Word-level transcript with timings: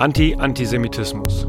Anti-Antisemitismus. 0.00 1.46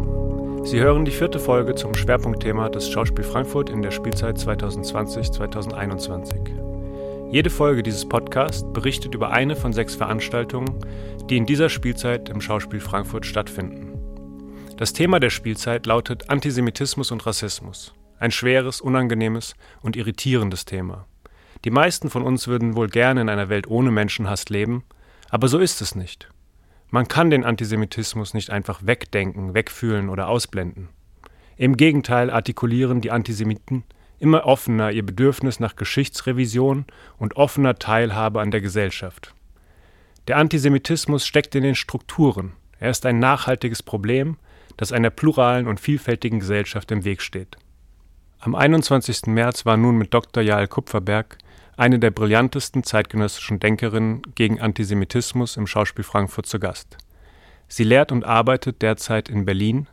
Sie 0.69 0.79
hören 0.81 1.05
die 1.05 1.11
vierte 1.11 1.39
Folge 1.39 1.73
zum 1.73 1.93
Schwerpunktthema 1.93 2.67
des 2.67 2.89
Schauspiel 2.89 3.23
Frankfurt 3.23 3.69
in 3.69 3.81
der 3.81 3.91
Spielzeit 3.91 4.37
2020-2021. 4.39 7.31
Jede 7.31 7.49
Folge 7.49 7.81
dieses 7.81 8.09
Podcasts 8.09 8.65
berichtet 8.73 9.15
über 9.15 9.31
eine 9.31 9.55
von 9.55 9.71
sechs 9.71 9.95
Veranstaltungen, 9.95 10.85
die 11.29 11.37
in 11.37 11.45
dieser 11.45 11.69
Spielzeit 11.69 12.27
im 12.27 12.41
Schauspiel 12.41 12.81
Frankfurt 12.81 13.25
stattfinden. 13.25 13.97
Das 14.75 14.91
Thema 14.91 15.21
der 15.21 15.29
Spielzeit 15.29 15.85
lautet 15.85 16.29
Antisemitismus 16.29 17.11
und 17.11 17.25
Rassismus. 17.25 17.93
Ein 18.19 18.31
schweres, 18.31 18.81
unangenehmes 18.81 19.55
und 19.81 19.95
irritierendes 19.95 20.65
Thema. 20.65 21.05
Die 21.63 21.71
meisten 21.71 22.09
von 22.09 22.23
uns 22.23 22.49
würden 22.49 22.75
wohl 22.75 22.89
gerne 22.89 23.21
in 23.21 23.29
einer 23.29 23.47
Welt 23.47 23.67
ohne 23.67 23.91
Menschenhass 23.91 24.49
leben, 24.49 24.83
aber 25.29 25.47
so 25.47 25.57
ist 25.57 25.81
es 25.81 25.95
nicht. 25.95 26.30
Man 26.91 27.07
kann 27.07 27.29
den 27.29 27.45
Antisemitismus 27.45 28.33
nicht 28.33 28.49
einfach 28.49 28.85
wegdenken, 28.85 29.53
wegfühlen 29.53 30.09
oder 30.09 30.27
ausblenden. 30.27 30.89
Im 31.55 31.77
Gegenteil 31.77 32.29
artikulieren 32.29 33.01
die 33.01 33.11
Antisemiten 33.11 33.83
immer 34.19 34.45
offener 34.45 34.91
ihr 34.91 35.03
Bedürfnis 35.03 35.59
nach 35.59 35.75
Geschichtsrevision 35.75 36.85
und 37.17 37.37
offener 37.37 37.79
Teilhabe 37.79 38.39
an 38.39 38.51
der 38.51 38.61
Gesellschaft. 38.61 39.33
Der 40.27 40.37
Antisemitismus 40.37 41.25
steckt 41.25 41.55
in 41.55 41.63
den 41.63 41.75
Strukturen. 41.75 42.51
Er 42.79 42.91
ist 42.91 43.05
ein 43.05 43.17
nachhaltiges 43.17 43.81
Problem, 43.81 44.37
das 44.77 44.91
einer 44.91 45.09
pluralen 45.09 45.67
und 45.67 45.79
vielfältigen 45.79 46.39
Gesellschaft 46.39 46.91
im 46.91 47.03
Weg 47.03 47.21
steht. 47.21 47.57
Am 48.39 48.53
21. 48.53 49.27
März 49.27 49.65
war 49.65 49.77
nun 49.77 49.97
mit 49.97 50.13
Dr. 50.13 50.43
Jael 50.43 50.67
Kupferberg 50.67 51.37
eine 51.81 51.97
der 51.97 52.11
brillantesten 52.11 52.83
zeitgenössischen 52.83 53.59
Denkerinnen 53.59 54.21
gegen 54.35 54.61
Antisemitismus 54.61 55.57
im 55.57 55.65
Schauspiel 55.65 56.03
Frankfurt 56.03 56.45
zu 56.45 56.59
Gast. 56.59 56.95
Sie 57.67 57.83
lehrt 57.83 58.11
und 58.11 58.23
arbeitet 58.23 58.83
derzeit 58.83 59.29
in 59.29 59.45
Berlin 59.45 59.87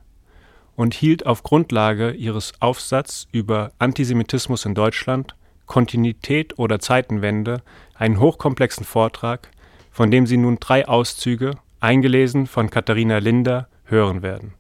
und 0.77 0.93
hielt 0.93 1.25
auf 1.25 1.43
Grundlage 1.43 2.11
ihres 2.11 2.53
Aufsatzes 2.61 3.27
über 3.33 3.73
Antisemitismus 3.79 4.67
in 4.67 4.75
Deutschland, 4.75 5.35
Kontinuität 5.65 6.59
oder 6.59 6.79
Zeitenwende 6.79 7.63
einen 7.95 8.21
hochkomplexen 8.21 8.85
Vortrag, 8.85 9.49
von 9.91 10.11
dem 10.11 10.27
Sie 10.27 10.37
nun 10.37 10.59
drei 10.61 10.87
Auszüge, 10.87 11.53
eingelesen 11.81 12.47
von 12.47 12.69
Katharina 12.69 13.17
Linder, 13.17 13.67
hören 13.85 14.21
werden. 14.21 14.58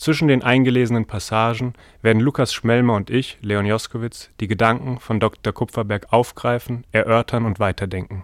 Zwischen 0.00 0.28
den 0.28 0.42
eingelesenen 0.42 1.04
Passagen 1.04 1.74
werden 2.00 2.22
Lukas 2.22 2.54
Schmelmer 2.54 2.94
und 2.94 3.10
ich, 3.10 3.36
Leon 3.42 3.66
Joskowitz, 3.66 4.30
die 4.40 4.48
Gedanken 4.48 4.98
von 4.98 5.20
Dr. 5.20 5.52
Kupferberg 5.52 6.10
aufgreifen, 6.10 6.86
erörtern 6.90 7.44
und 7.44 7.60
weiterdenken. 7.60 8.22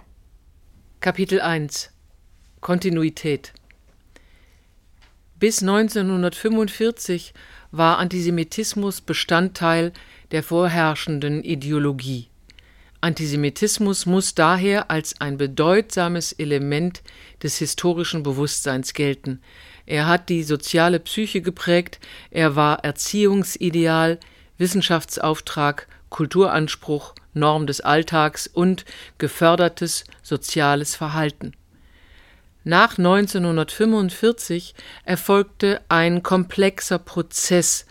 Kapitel 1.01 1.39
1 1.39 1.93
Kontinuität 2.63 3.53
Bis 5.39 5.61
1945 5.61 7.35
war 7.73 7.99
Antisemitismus 7.99 9.03
Bestandteil 9.03 9.93
der 10.31 10.43
vorherrschenden 10.43 11.45
Ideologie. 11.45 12.31
Antisemitismus 13.03 14.07
muss 14.07 14.35
daher 14.35 14.91
als 14.91 15.21
ein 15.21 15.37
bedeutsames 15.37 16.33
Element 16.33 17.03
des 17.43 17.59
historischen 17.59 18.23
Bewusstseins 18.23 18.95
gelten, 18.95 19.43
er 19.87 20.06
hat 20.06 20.29
die 20.29 20.42
soziale 20.42 21.01
Psyche 21.01 21.41
geprägt, 21.41 22.01
er 22.31 22.56
war 22.56 22.84
Erziehungsideal, 22.84 24.19
Wissenschaftsauftrag, 24.59 25.87
Kulturanspruch, 26.11 27.15
Norm 27.34 27.67
des 27.67 27.81
Alltags 27.81 28.47
und 28.47 28.84
gefördertes 29.19 30.05
soziales 30.23 30.97
Verhalten. 30.97 31.53
Nach 32.64 32.98
1945 32.98 34.74
erfolgte 35.05 35.80
ein 35.89 36.24
komplexer 36.24 36.98
Prozess, 36.98 37.86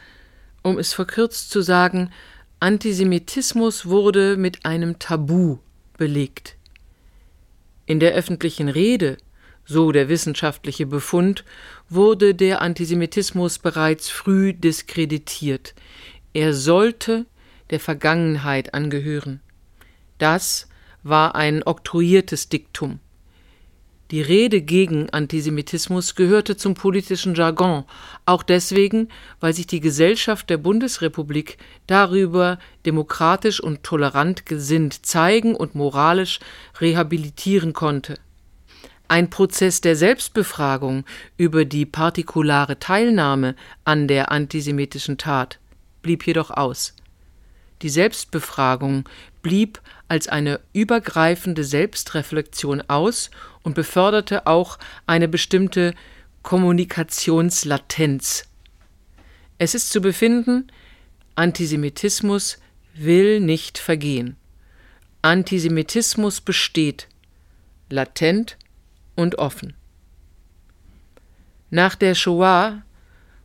um 0.63 0.77
es 0.77 0.93
verkürzt 0.93 1.49
zu 1.49 1.61
sagen, 1.61 2.11
Antisemitismus 2.59 3.85
wurde 3.85 4.35
mit 4.35 4.65
einem 4.65 4.99
Tabu 4.99 5.59
belegt. 5.97 6.55
In 7.85 7.99
der 7.99 8.13
öffentlichen 8.13 8.67
Rede 8.67 9.17
so 9.65 9.91
der 9.91 10.09
wissenschaftliche 10.09 10.85
Befund, 10.85 11.43
wurde 11.89 12.35
der 12.35 12.61
Antisemitismus 12.61 13.59
bereits 13.59 14.09
früh 14.09 14.53
diskreditiert. 14.53 15.73
Er 16.33 16.53
sollte 16.53 17.25
der 17.71 17.79
Vergangenheit 17.79 18.73
angehören. 18.73 19.41
Das 20.17 20.67
war 21.03 21.35
ein 21.35 21.63
oktroyiertes 21.63 22.49
Diktum. 22.49 22.99
Die 24.11 24.21
Rede 24.21 24.61
gegen 24.61 25.09
Antisemitismus 25.09 26.13
gehörte 26.13 26.55
zum 26.57 26.75
politischen 26.75 27.33
Jargon, 27.33 27.85
auch 28.25 28.43
deswegen, 28.43 29.09
weil 29.39 29.53
sich 29.53 29.65
die 29.65 29.79
Gesellschaft 29.79 30.47
der 30.51 30.57
Bundesrepublik 30.57 31.57
darüber 31.87 32.59
demokratisch 32.85 33.59
und 33.59 33.81
tolerant 33.81 34.45
gesinnt 34.45 35.07
zeigen 35.07 35.55
und 35.55 35.73
moralisch 35.73 36.39
rehabilitieren 36.79 37.73
konnte. 37.73 38.19
Ein 39.07 39.29
Prozess 39.29 39.81
der 39.81 39.95
Selbstbefragung 39.95 41.05
über 41.37 41.63
die 41.65 41.85
partikulare 41.85 42.79
Teilnahme 42.79 43.55
an 43.83 44.07
der 44.07 44.31
antisemitischen 44.31 45.19
Tat 45.19 45.59
blieb 46.01 46.25
jedoch 46.25 46.49
aus. 46.49 46.95
Die 47.81 47.89
Selbstbefragung 47.89 49.03
blieb 49.43 49.81
als 50.07 50.27
eine 50.27 50.59
übergreifende 50.73 51.63
Selbstreflexion 51.63 52.81
aus 52.87 53.29
und 53.61 53.75
beförderte 53.75 54.47
auch 54.47 54.79
eine 55.05 55.27
bestimmte 55.27 55.93
Kommunikationslatenz. 56.41 58.45
Es 59.59 59.75
ist 59.75 59.91
zu 59.91 60.01
befinden, 60.01 60.71
Antisemitismus 61.35 62.57
will 62.95 63.39
nicht 63.39 63.77
vergehen. 63.77 64.35
Antisemitismus 65.21 66.41
besteht, 66.41 67.07
latent 67.89 68.57
und 69.15 69.37
offen. 69.37 69.73
Nach 71.69 71.95
der 71.95 72.15
Shoah 72.15 72.83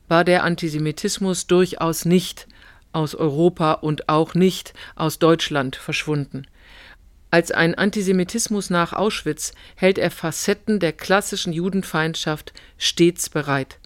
war 0.09 0.25
der 0.25 0.45
Antisemitismus 0.45 1.47
durchaus 1.47 2.05
nicht 2.05 2.47
aus 2.93 3.15
Europa 3.15 3.75
und 3.75 4.09
auch 4.09 4.35
nicht 4.35 4.75
aus 4.97 5.19
Deutschland 5.19 5.77
verschwunden. 5.77 6.47
Als 7.31 7.53
ein 7.53 7.77
Antisemitismus 7.77 8.71
nach 8.71 8.93
Auschwitz 8.93 9.53
hält 9.77 9.99
er 9.99 10.11
Facetten 10.11 10.81
der 10.81 10.93
klassischen 10.93 11.53
Judenfeindschaft 11.53 12.53
stets 12.77 13.31
bereit. 13.31 13.79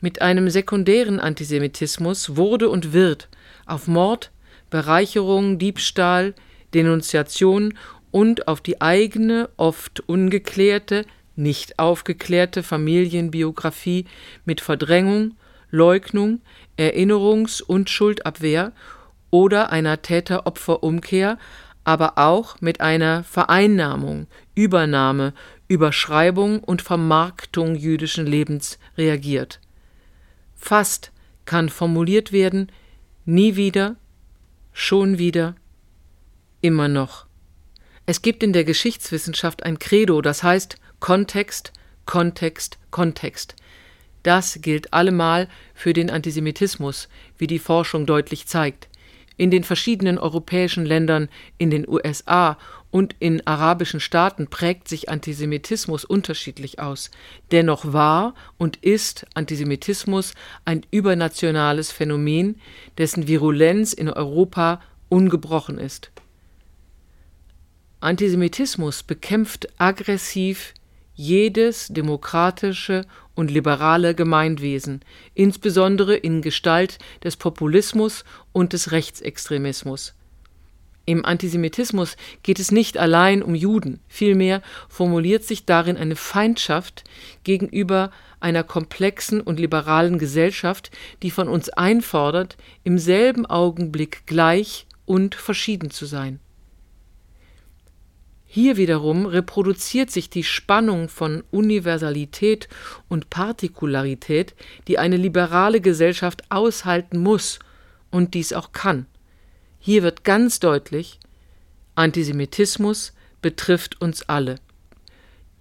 Mit 0.00 0.22
einem 0.22 0.48
sekundären 0.48 1.20
Antisemitismus 1.20 2.36
wurde 2.36 2.70
und 2.70 2.94
wird 2.94 3.28
auf 3.66 3.86
Mord, 3.86 4.30
Bereicherung, 4.70 5.58
Diebstahl, 5.58 6.34
Denunziation 6.72 7.74
und 8.10 8.48
auf 8.48 8.60
die 8.60 8.80
eigene, 8.80 9.48
oft 9.56 10.00
ungeklärte, 10.00 11.04
nicht 11.36 11.78
aufgeklärte 11.78 12.62
Familienbiografie 12.62 14.06
mit 14.44 14.60
Verdrängung, 14.60 15.36
Leugnung, 15.70 16.40
Erinnerungs- 16.76 17.62
und 17.62 17.88
Schuldabwehr 17.88 18.72
oder 19.30 19.70
einer 19.70 20.02
Täter-Opfer-Umkehr, 20.02 21.38
aber 21.84 22.18
auch 22.18 22.60
mit 22.60 22.80
einer 22.80 23.24
Vereinnahmung, 23.24 24.26
Übernahme, 24.54 25.32
Überschreibung 25.68 26.58
und 26.60 26.82
Vermarktung 26.82 27.76
jüdischen 27.76 28.26
Lebens 28.26 28.78
reagiert. 28.98 29.60
Fast 30.56 31.12
kann 31.44 31.68
formuliert 31.68 32.32
werden, 32.32 32.70
nie 33.24 33.56
wieder, 33.56 33.96
schon 34.72 35.18
wieder, 35.18 35.54
immer 36.60 36.88
noch. 36.88 37.29
Es 38.10 38.22
gibt 38.22 38.42
in 38.42 38.52
der 38.52 38.64
Geschichtswissenschaft 38.64 39.62
ein 39.62 39.78
Credo, 39.78 40.20
das 40.20 40.42
heißt 40.42 40.80
Kontext, 40.98 41.72
Kontext, 42.06 42.76
Kontext. 42.90 43.54
Das 44.24 44.58
gilt 44.62 44.92
allemal 44.92 45.46
für 45.74 45.92
den 45.92 46.10
Antisemitismus, 46.10 47.08
wie 47.38 47.46
die 47.46 47.60
Forschung 47.60 48.06
deutlich 48.06 48.48
zeigt. 48.48 48.88
In 49.36 49.52
den 49.52 49.62
verschiedenen 49.62 50.18
europäischen 50.18 50.84
Ländern, 50.84 51.28
in 51.56 51.70
den 51.70 51.88
USA 51.88 52.58
und 52.90 53.14
in 53.20 53.46
arabischen 53.46 54.00
Staaten 54.00 54.48
prägt 54.48 54.88
sich 54.88 55.08
Antisemitismus 55.08 56.04
unterschiedlich 56.04 56.80
aus. 56.80 57.12
Dennoch 57.52 57.92
war 57.92 58.34
und 58.58 58.76
ist 58.78 59.24
Antisemitismus 59.34 60.34
ein 60.64 60.84
übernationales 60.90 61.92
Phänomen, 61.92 62.60
dessen 62.98 63.28
Virulenz 63.28 63.92
in 63.92 64.10
Europa 64.10 64.80
ungebrochen 65.08 65.78
ist. 65.78 66.10
Antisemitismus 68.00 69.02
bekämpft 69.02 69.68
aggressiv 69.76 70.72
jedes 71.14 71.88
demokratische 71.88 73.04
und 73.34 73.50
liberale 73.50 74.14
Gemeinwesen, 74.14 75.02
insbesondere 75.34 76.16
in 76.16 76.40
Gestalt 76.40 76.98
des 77.22 77.36
Populismus 77.36 78.24
und 78.52 78.72
des 78.72 78.92
Rechtsextremismus. 78.92 80.14
Im 81.04 81.26
Antisemitismus 81.26 82.16
geht 82.42 82.58
es 82.58 82.70
nicht 82.70 82.96
allein 82.96 83.42
um 83.42 83.54
Juden, 83.54 84.00
vielmehr 84.08 84.62
formuliert 84.88 85.44
sich 85.44 85.66
darin 85.66 85.98
eine 85.98 86.16
Feindschaft 86.16 87.04
gegenüber 87.44 88.10
einer 88.38 88.64
komplexen 88.64 89.42
und 89.42 89.60
liberalen 89.60 90.18
Gesellschaft, 90.18 90.90
die 91.22 91.30
von 91.30 91.48
uns 91.48 91.68
einfordert, 91.68 92.56
im 92.82 92.96
selben 92.98 93.44
Augenblick 93.44 94.26
gleich 94.26 94.86
und 95.04 95.34
verschieden 95.34 95.90
zu 95.90 96.06
sein. 96.06 96.40
Hier 98.52 98.76
wiederum 98.76 99.26
reproduziert 99.26 100.10
sich 100.10 100.28
die 100.28 100.42
Spannung 100.42 101.08
von 101.08 101.44
Universalität 101.52 102.68
und 103.08 103.30
Partikularität, 103.30 104.56
die 104.88 104.98
eine 104.98 105.16
liberale 105.16 105.80
Gesellschaft 105.80 106.42
aushalten 106.50 107.18
muss 107.18 107.60
und 108.10 108.34
dies 108.34 108.52
auch 108.52 108.72
kann. 108.72 109.06
Hier 109.78 110.02
wird 110.02 110.24
ganz 110.24 110.58
deutlich, 110.58 111.20
Antisemitismus 111.94 113.12
betrifft 113.40 114.00
uns 114.00 114.28
alle. 114.28 114.56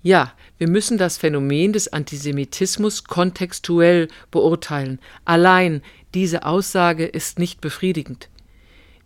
Ja, 0.01 0.33
wir 0.57 0.67
müssen 0.67 0.97
das 0.97 1.19
Phänomen 1.19 1.73
des 1.73 1.93
Antisemitismus 1.93 3.03
kontextuell 3.03 4.07
beurteilen. 4.31 4.97
Allein 5.25 5.83
diese 6.15 6.43
Aussage 6.43 7.05
ist 7.05 7.37
nicht 7.37 7.61
befriedigend. 7.61 8.29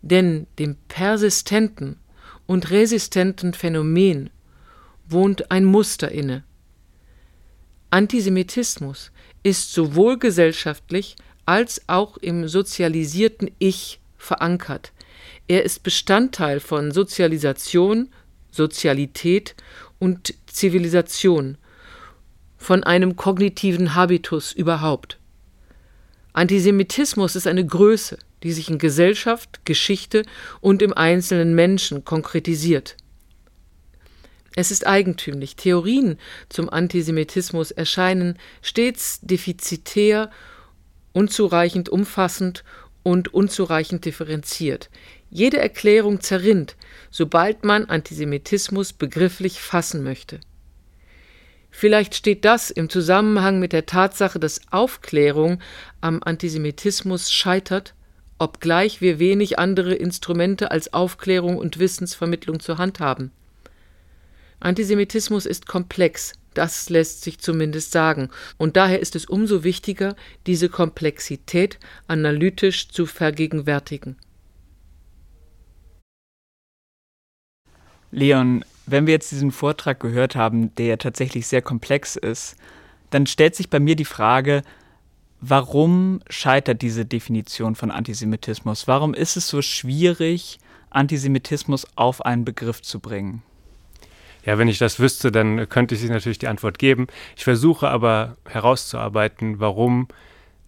Denn 0.00 0.46
dem 0.58 0.76
persistenten 0.88 1.98
und 2.46 2.70
resistenten 2.70 3.54
Phänomen 3.54 4.30
wohnt 5.08 5.50
ein 5.50 5.64
Muster 5.64 6.10
inne. 6.10 6.44
Antisemitismus 7.90 9.12
ist 9.42 9.72
sowohl 9.72 10.18
gesellschaftlich 10.18 11.16
als 11.46 11.82
auch 11.86 12.16
im 12.16 12.48
sozialisierten 12.48 13.50
Ich 13.58 14.00
verankert. 14.16 14.92
Er 15.46 15.62
ist 15.62 15.82
Bestandteil 15.82 16.58
von 16.60 16.90
Sozialisation, 16.90 18.08
Sozialität 18.50 19.54
und 19.98 20.34
Zivilisation, 20.46 21.58
von 22.56 22.82
einem 22.82 23.16
kognitiven 23.16 23.94
Habitus 23.94 24.52
überhaupt. 24.52 25.18
Antisemitismus 26.32 27.36
ist 27.36 27.46
eine 27.46 27.64
Größe, 27.64 28.18
die 28.44 28.52
sich 28.52 28.70
in 28.70 28.78
Gesellschaft, 28.78 29.64
Geschichte 29.64 30.22
und 30.60 30.82
im 30.82 30.92
einzelnen 30.92 31.54
Menschen 31.54 32.04
konkretisiert. 32.04 32.96
Es 34.54 34.70
ist 34.70 34.86
eigentümlich, 34.86 35.56
Theorien 35.56 36.18
zum 36.48 36.70
Antisemitismus 36.70 37.72
erscheinen 37.72 38.38
stets 38.62 39.18
defizitär, 39.22 40.30
unzureichend 41.12 41.88
umfassend 41.88 42.62
und 43.02 43.34
unzureichend 43.34 44.04
differenziert. 44.04 44.90
Jede 45.30 45.58
Erklärung 45.58 46.20
zerrinnt, 46.20 46.76
sobald 47.10 47.64
man 47.64 47.86
Antisemitismus 47.86 48.92
begrifflich 48.92 49.60
fassen 49.60 50.04
möchte. 50.04 50.38
Vielleicht 51.70 52.14
steht 52.14 52.44
das 52.44 52.70
im 52.70 52.88
Zusammenhang 52.88 53.58
mit 53.58 53.72
der 53.72 53.84
Tatsache, 53.84 54.38
dass 54.38 54.60
Aufklärung 54.70 55.60
am 56.00 56.20
Antisemitismus 56.22 57.32
scheitert, 57.32 57.94
obgleich 58.38 59.00
wir 59.00 59.18
wenig 59.18 59.58
andere 59.58 59.94
Instrumente 59.94 60.70
als 60.70 60.92
Aufklärung 60.92 61.56
und 61.56 61.78
Wissensvermittlung 61.78 62.60
zur 62.60 62.78
Hand 62.78 63.00
haben. 63.00 63.30
Antisemitismus 64.60 65.46
ist 65.46 65.66
komplex, 65.66 66.32
das 66.54 66.88
lässt 66.88 67.22
sich 67.22 67.38
zumindest 67.38 67.92
sagen, 67.92 68.30
und 68.56 68.76
daher 68.76 69.00
ist 69.00 69.16
es 69.16 69.26
umso 69.26 69.64
wichtiger, 69.64 70.16
diese 70.46 70.68
Komplexität 70.68 71.78
analytisch 72.06 72.88
zu 72.88 73.06
vergegenwärtigen. 73.06 74.16
Leon, 78.10 78.64
wenn 78.86 79.06
wir 79.06 79.14
jetzt 79.14 79.32
diesen 79.32 79.50
Vortrag 79.50 79.98
gehört 79.98 80.36
haben, 80.36 80.74
der 80.76 80.86
ja 80.86 80.96
tatsächlich 80.96 81.46
sehr 81.46 81.62
komplex 81.62 82.16
ist, 82.16 82.56
dann 83.10 83.26
stellt 83.26 83.56
sich 83.56 83.70
bei 83.70 83.80
mir 83.80 83.96
die 83.96 84.04
Frage, 84.04 84.62
warum 85.48 86.20
scheitert 86.28 86.82
diese 86.82 87.04
Definition 87.04 87.74
von 87.74 87.90
Antisemitismus? 87.90 88.88
Warum 88.88 89.14
ist 89.14 89.36
es 89.36 89.48
so 89.48 89.62
schwierig, 89.62 90.58
Antisemitismus 90.90 91.86
auf 91.96 92.24
einen 92.24 92.44
Begriff 92.44 92.82
zu 92.82 93.00
bringen? 93.00 93.42
Ja, 94.44 94.58
wenn 94.58 94.68
ich 94.68 94.78
das 94.78 95.00
wüsste, 95.00 95.32
dann 95.32 95.68
könnte 95.68 95.94
ich 95.94 96.00
Sie 96.00 96.08
natürlich 96.08 96.38
die 96.38 96.48
Antwort 96.48 96.78
geben. 96.78 97.06
Ich 97.36 97.44
versuche 97.44 97.88
aber 97.88 98.36
herauszuarbeiten, 98.46 99.58
warum 99.58 100.08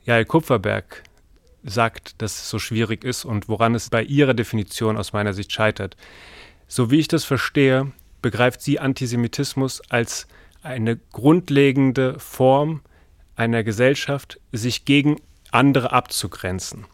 Jael 0.05 0.25
Kupferberg 0.25 1.03
sagt, 1.63 2.21
dass 2.23 2.37
es 2.37 2.51
so 2.51 2.59
schwierig 2.59 3.05
ist 3.05 3.25
und 3.25 3.49
woran 3.49 3.75
es 3.75 3.91
bei 3.91 4.03
ihrer 4.03 4.35
Definition 4.35 4.97
aus 4.97 5.13
meiner 5.13 5.33
Sicht 5.33 5.53
scheitert. 5.53 5.97
So 6.69 6.91
wie 6.91 6.99
ich 6.99 7.09
das 7.09 7.25
verstehe, 7.25 7.93
begreift 8.23 8.63
sie 8.63 8.79
Antisemitismus 8.79 9.83
als 9.91 10.27
eine 10.63 10.97
grundlegende 11.13 12.19
Form 12.19 12.81
einer 13.37 13.63
Gesellschaft, 13.63 14.41
sich 14.53 14.85
gegen 14.85 15.17
andere 15.53 15.93
abzugrenzen. 15.93 16.87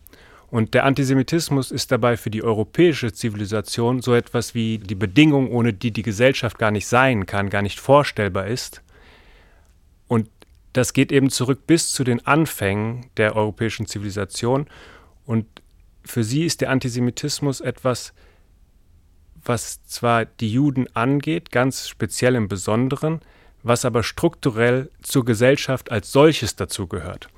Und 0.51 0.75
der 0.75 0.85
Antisemitismus 0.85 1.71
ist 1.71 1.93
dabei 1.93 2.19
für 2.19 2.29
die 2.29 2.45
europäische 2.45 3.11
Zivilisation 3.13 4.03
so 4.03 4.15
etwas 4.15 4.55
wie 4.55 4.77
die 4.77 4.95
Bedingung, 4.95 5.51
ohne 5.51 5.73
die 5.73 5.93
die 5.93 6.03
Gesellschaft 6.03 6.59
gar 6.59 6.71
nicht 6.71 6.87
sein 6.87 7.25
kann, 7.25 7.49
gar 7.49 7.63
nicht 7.63 7.81
vorstellbar 7.81 8.49
ist. 8.49 8.83
Und 10.09 10.29
das 10.75 10.93
geht 10.93 11.11
eben 11.11 11.31
zurück 11.31 11.67
bis 11.67 11.93
zu 11.93 12.05
den 12.05 12.27
Anfängen 12.27 13.07
der 13.17 13.35
europäischen 13.35 13.87
Zivilisation. 13.87 14.67
Und 15.25 15.47
für 16.05 16.23
sie 16.23 16.45
ist 16.45 16.61
der 16.61 16.69
Antisemitismus 16.69 17.61
etwas, 17.63 18.13
was 19.45 19.83
zwar 19.87 20.27
die 20.27 20.53
Juden 20.53 20.87
angeht, 20.95 21.51
ganz 21.51 21.89
speziell 21.89 22.35
im 22.35 22.49
Besonderen, 22.49 23.21
was 23.63 23.85
aber 23.85 24.03
strukturell 24.03 24.91
zur 25.03 25.25
Gesellschaft 25.25 25.91
als 25.91 26.13
solches 26.13 26.57
dazugehört. 26.57 27.29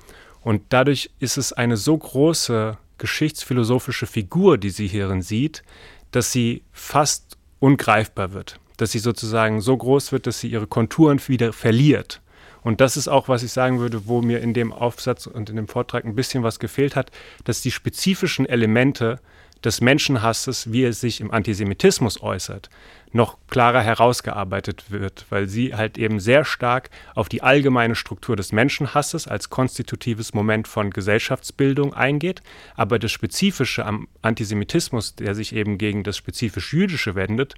Und 0.41 0.61
dadurch 0.69 1.09
ist 1.19 1.37
es 1.37 1.53
eine 1.53 1.77
so 1.77 1.97
große 1.97 2.77
geschichtsphilosophische 2.97 4.07
Figur, 4.07 4.57
die 4.57 4.69
sie 4.69 4.87
hierin 4.87 5.21
sieht, 5.21 5.63
dass 6.11 6.31
sie 6.31 6.63
fast 6.71 7.37
ungreifbar 7.59 8.33
wird, 8.33 8.59
dass 8.77 8.91
sie 8.91 8.99
sozusagen 8.99 9.59
so 9.61 9.75
groß 9.75 10.11
wird, 10.11 10.27
dass 10.27 10.39
sie 10.39 10.49
ihre 10.49 10.67
Konturen 10.67 11.19
wieder 11.27 11.51
verliert. 11.51 12.21
Und 12.61 12.81
das 12.81 12.97
ist 12.97 13.07
auch, 13.07 13.27
was 13.27 13.43
ich 13.43 13.51
sagen 13.51 13.79
würde, 13.79 14.07
wo 14.07 14.21
mir 14.21 14.39
in 14.39 14.53
dem 14.53 14.73
Aufsatz 14.73 15.27
und 15.27 15.49
in 15.49 15.55
dem 15.55 15.67
Vortrag 15.67 16.03
ein 16.03 16.15
bisschen 16.15 16.41
was 16.41 16.57
gefehlt 16.57 16.95
hat, 16.95 17.11
dass 17.43 17.61
die 17.61 17.71
spezifischen 17.71 18.47
Elemente 18.47 19.19
des 19.63 19.81
Menschenhasses, 19.81 20.71
wie 20.71 20.83
er 20.83 20.93
sich 20.93 21.21
im 21.21 21.31
Antisemitismus 21.31 22.21
äußert, 22.21 22.69
noch 23.15 23.37
klarer 23.49 23.81
herausgearbeitet 23.81 24.91
wird, 24.91 25.25
weil 25.29 25.47
sie 25.47 25.73
halt 25.73 25.97
eben 25.97 26.19
sehr 26.19 26.43
stark 26.43 26.89
auf 27.15 27.29
die 27.29 27.41
allgemeine 27.41 27.95
Struktur 27.95 28.35
des 28.35 28.51
Menschenhasses 28.51 29.27
als 29.27 29.49
konstitutives 29.49 30.33
Moment 30.33 30.67
von 30.67 30.91
Gesellschaftsbildung 30.91 31.93
eingeht, 31.93 32.41
aber 32.75 32.99
das 32.99 33.11
Spezifische 33.11 33.85
am 33.85 34.07
Antisemitismus, 34.21 35.15
der 35.15 35.33
sich 35.33 35.55
eben 35.55 35.77
gegen 35.77 36.03
das 36.03 36.17
spezifisch 36.17 36.73
Jüdische 36.73 37.15
wendet, 37.15 37.55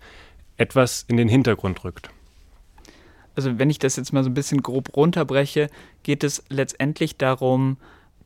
etwas 0.57 1.05
in 1.07 1.17
den 1.17 1.27
Hintergrund 1.27 1.83
rückt. 1.83 2.09
Also 3.35 3.59
wenn 3.59 3.69
ich 3.69 3.79
das 3.79 3.95
jetzt 3.95 4.13
mal 4.13 4.23
so 4.23 4.29
ein 4.29 4.35
bisschen 4.35 4.61
grob 4.61 4.95
runterbreche, 4.95 5.69
geht 6.03 6.23
es 6.23 6.43
letztendlich 6.49 7.17
darum, 7.17 7.77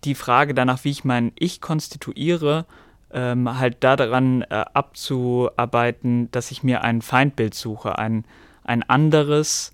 die 0.03 0.15
Frage 0.15 0.53
danach, 0.53 0.83
wie 0.83 0.91
ich 0.91 1.03
mein 1.03 1.31
Ich 1.37 1.61
konstituiere, 1.61 2.65
ähm, 3.13 3.59
halt 3.59 3.83
daran 3.83 4.43
äh, 4.43 4.65
abzuarbeiten, 4.73 6.29
dass 6.31 6.51
ich 6.51 6.63
mir 6.63 6.83
ein 6.83 7.01
Feindbild 7.01 7.53
suche, 7.53 7.97
ein, 7.97 8.25
ein 8.63 8.83
anderes, 8.83 9.73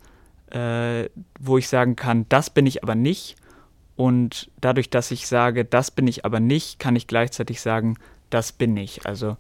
äh, 0.52 1.10
wo 1.40 1.58
ich 1.58 1.68
sagen 1.68 1.96
kann, 1.96 2.26
das 2.30 2.50
bin 2.50 2.66
ich 2.66 2.84
aber 2.84 2.96
nicht. 2.96 3.36
Und 3.96 4.52
dadurch, 4.62 4.90
dass 4.90 5.12
ich 5.12 5.28
sage, 5.28 5.66
das 5.66 5.92
bin 5.92 6.08
ich 6.08 6.24
aber 6.24 6.40
nicht, 6.40 6.80
kann 6.80 6.96
ich 6.96 7.08
gleichzeitig 7.08 7.62
sagen, 7.62 7.98
das 8.30 8.52
bin 8.52 8.78
ich. 8.78 9.06
Also 9.06 9.38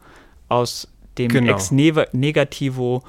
aus 0.49 0.87
dem 1.17 1.29
genau. 1.29 1.53
Ex 1.53 1.71
Negativo 1.71 3.03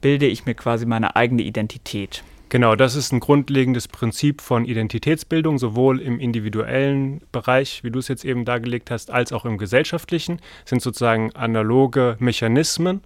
bilde 0.00 0.26
ich 0.26 0.46
mir 0.46 0.54
quasi 0.54 0.86
meine 0.86 1.16
eigene 1.16 1.42
Identität. 1.42 2.22
Genau, 2.48 2.76
das 2.76 2.94
ist 2.94 3.12
ein 3.12 3.18
grundlegendes 3.18 3.88
Prinzip 3.88 4.40
von 4.40 4.64
Identitätsbildung, 4.64 5.58
sowohl 5.58 6.00
im 6.00 6.20
individuellen 6.20 7.20
Bereich, 7.32 7.82
wie 7.82 7.90
du 7.90 7.98
es 7.98 8.06
jetzt 8.06 8.24
eben 8.24 8.44
dargelegt 8.44 8.92
hast, 8.92 9.10
als 9.10 9.32
auch 9.32 9.44
im 9.44 9.58
gesellschaftlichen, 9.58 10.40
sind 10.64 10.80
sozusagen 10.80 11.32
analoge 11.32 12.16
Mechanismen. 12.20 13.00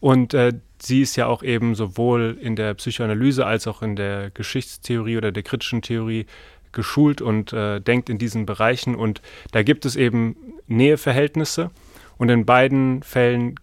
Und 0.00 0.32
äh, 0.32 0.54
sie 0.80 1.02
ist 1.02 1.16
ja 1.16 1.26
auch 1.26 1.42
eben 1.42 1.74
sowohl 1.74 2.38
in 2.40 2.56
der 2.56 2.72
Psychoanalyse 2.74 3.44
als 3.44 3.66
auch 3.66 3.82
in 3.82 3.94
der 3.94 4.30
Geschichtstheorie 4.30 5.18
oder 5.18 5.32
der 5.32 5.42
kritischen 5.42 5.82
Theorie 5.82 6.24
geschult 6.72 7.20
und 7.20 7.52
äh, 7.52 7.80
denkt 7.80 8.08
in 8.08 8.16
diesen 8.16 8.46
Bereichen. 8.46 8.94
Und 8.94 9.20
da 9.52 9.62
gibt 9.62 9.84
es 9.84 9.96
eben 9.96 10.34
Näheverhältnisse. 10.66 11.70
Und 12.16 12.30
in 12.30 12.46
beiden 12.46 13.02
Fällen 13.02 13.56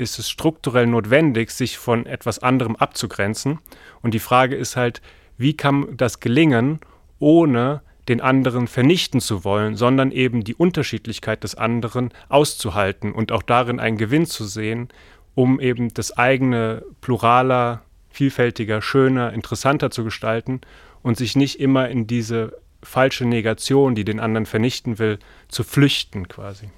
ist 0.00 0.18
es 0.18 0.28
strukturell 0.28 0.86
notwendig, 0.86 1.50
sich 1.50 1.78
von 1.78 2.06
etwas 2.06 2.38
anderem 2.40 2.74
abzugrenzen. 2.76 3.58
Und 4.02 4.14
die 4.14 4.18
Frage 4.18 4.56
ist 4.56 4.76
halt, 4.76 5.02
wie 5.36 5.54
kann 5.54 5.96
das 5.96 6.20
gelingen, 6.20 6.80
ohne 7.18 7.82
den 8.08 8.20
anderen 8.20 8.66
vernichten 8.66 9.20
zu 9.20 9.44
wollen, 9.44 9.76
sondern 9.76 10.10
eben 10.10 10.42
die 10.42 10.54
Unterschiedlichkeit 10.54 11.44
des 11.44 11.54
anderen 11.54 12.10
auszuhalten 12.28 13.12
und 13.12 13.30
auch 13.30 13.42
darin 13.42 13.78
einen 13.78 13.98
Gewinn 13.98 14.26
zu 14.26 14.44
sehen, 14.44 14.88
um 15.34 15.60
eben 15.60 15.94
das 15.94 16.16
eigene 16.16 16.82
pluraler, 17.00 17.82
vielfältiger, 18.10 18.82
schöner, 18.82 19.32
interessanter 19.32 19.90
zu 19.90 20.02
gestalten 20.02 20.60
und 21.02 21.16
sich 21.16 21.36
nicht 21.36 21.60
immer 21.60 21.88
in 21.88 22.06
diese 22.06 22.58
falsche 22.82 23.26
Negation, 23.26 23.94
die 23.94 24.04
den 24.04 24.18
anderen 24.18 24.46
vernichten 24.46 24.98
will, 24.98 25.18
zu 25.48 25.62
flüchten 25.62 26.26
quasi. 26.26 26.70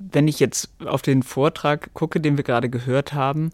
Wenn 0.00 0.28
ich 0.28 0.40
jetzt 0.40 0.70
auf 0.84 1.02
den 1.02 1.22
Vortrag 1.22 1.92
gucke, 1.92 2.20
den 2.20 2.36
wir 2.36 2.44
gerade 2.44 2.70
gehört 2.70 3.12
haben, 3.12 3.50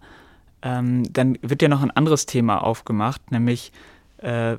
ähm, 0.62 1.12
dann 1.12 1.38
wird 1.42 1.60
ja 1.60 1.68
noch 1.68 1.82
ein 1.82 1.90
anderes 1.90 2.24
Thema 2.24 2.62
aufgemacht, 2.62 3.32
nämlich 3.32 3.72
äh, 4.18 4.56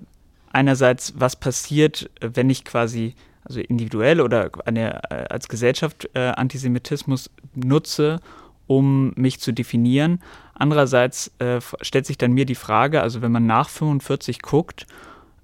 einerseits, 0.52 1.14
was 1.18 1.38
passiert, 1.38 2.10
wenn 2.20 2.50
ich 2.50 2.66
quasi, 2.66 3.16
also 3.44 3.62
individuell 3.62 4.22
oder 4.22 4.52
eine, 4.66 5.02
äh, 5.10 5.28
als 5.30 5.48
Gesellschaft 5.48 6.10
äh, 6.14 6.30
Antisemitismus 6.30 7.30
nutze, 7.56 8.20
um 8.68 9.14
mich 9.16 9.40
zu 9.40 9.54
definieren. 9.54 10.22
Andererseits 10.54 11.32
äh, 11.40 11.62
stellt 11.82 12.06
sich 12.06 12.18
dann 12.18 12.34
mir 12.34 12.46
die 12.46 12.56
Frage, 12.56 13.02
also 13.02 13.22
wenn 13.22 13.32
man 13.32 13.46
nach 13.46 13.70
45 13.70 14.42
guckt, 14.42 14.88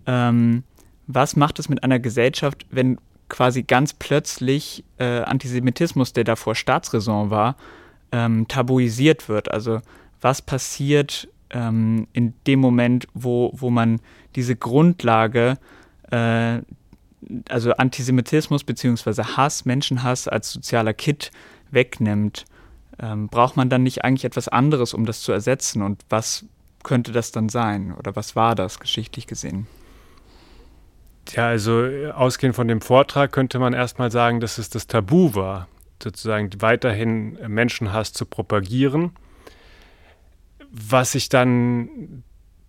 ähm, 0.06 0.64
was 1.08 1.36
macht 1.36 1.60
es 1.60 1.70
mit 1.70 1.84
einer 1.84 2.00
Gesellschaft, 2.00 2.66
wenn 2.70 2.98
quasi 3.34 3.63
ganz 3.63 3.94
plötzlich 3.94 4.84
äh, 5.00 5.22
Antisemitismus, 5.22 6.13
der 6.13 6.24
davor 6.24 6.54
Staatsräson 6.54 7.32
war, 7.32 7.56
ähm, 8.12 8.48
tabuisiert 8.48 9.28
wird? 9.28 9.50
Also 9.50 9.82
was 10.22 10.44
passiert 10.44 11.28
ähm, 11.50 12.08
in 12.13 12.36
dem 12.46 12.60
Moment, 12.60 13.08
wo, 13.16 13.52
wo 13.56 13.72
man 13.72 14.00
diese 14.36 14.56
Grundlage, 14.56 15.58
äh, 16.12 16.60
also 17.50 17.72
Antisemitismus 17.72 18.63
bzw. 18.66 19.24
Hass, 19.24 19.66
Menschenhass 19.66 20.28
als 20.28 20.54
sozialer 20.54 20.94
Kit 20.94 21.32
wegnimmt, 21.72 22.46
ähm, 23.00 23.30
braucht 23.30 23.58
man 23.58 23.68
dann 23.68 23.82
nicht 23.82 24.04
eigentlich 24.04 24.25
etwas 24.25 24.48
anderes, 24.48 24.94
um 24.94 25.08
das 25.08 25.22
zu 25.22 25.32
ersetzen? 25.32 25.82
Und 25.82 26.06
was 26.08 26.46
könnte 26.84 27.12
das 27.12 27.32
dann 27.32 27.50
sein? 27.50 27.96
Oder 27.96 28.16
was 28.16 28.36
war 28.36 28.54
das 28.54 28.80
geschichtlich 28.80 29.25
gesehen? 29.25 29.66
Ja, 31.36 31.48
also 31.48 31.88
ausgehend 32.13 32.56
von 32.56 32.68
dem 32.68 32.82
Vortrag 32.82 33.32
könnte 33.32 33.58
man 33.58 33.74
erstmal 33.74 34.12
sagen, 34.12 34.40
dass 34.40 34.60
es 34.60 34.70
das 34.70 34.86
Tabu 34.86 35.34
war, 35.34 35.68
sozusagen 36.02 36.50
weiterhin 36.60 37.40
Menschenhass 37.48 38.13
zu 38.13 38.25
propagieren. 38.25 39.12
Was 40.70 41.13
sich 41.13 41.30
dann 41.30 42.24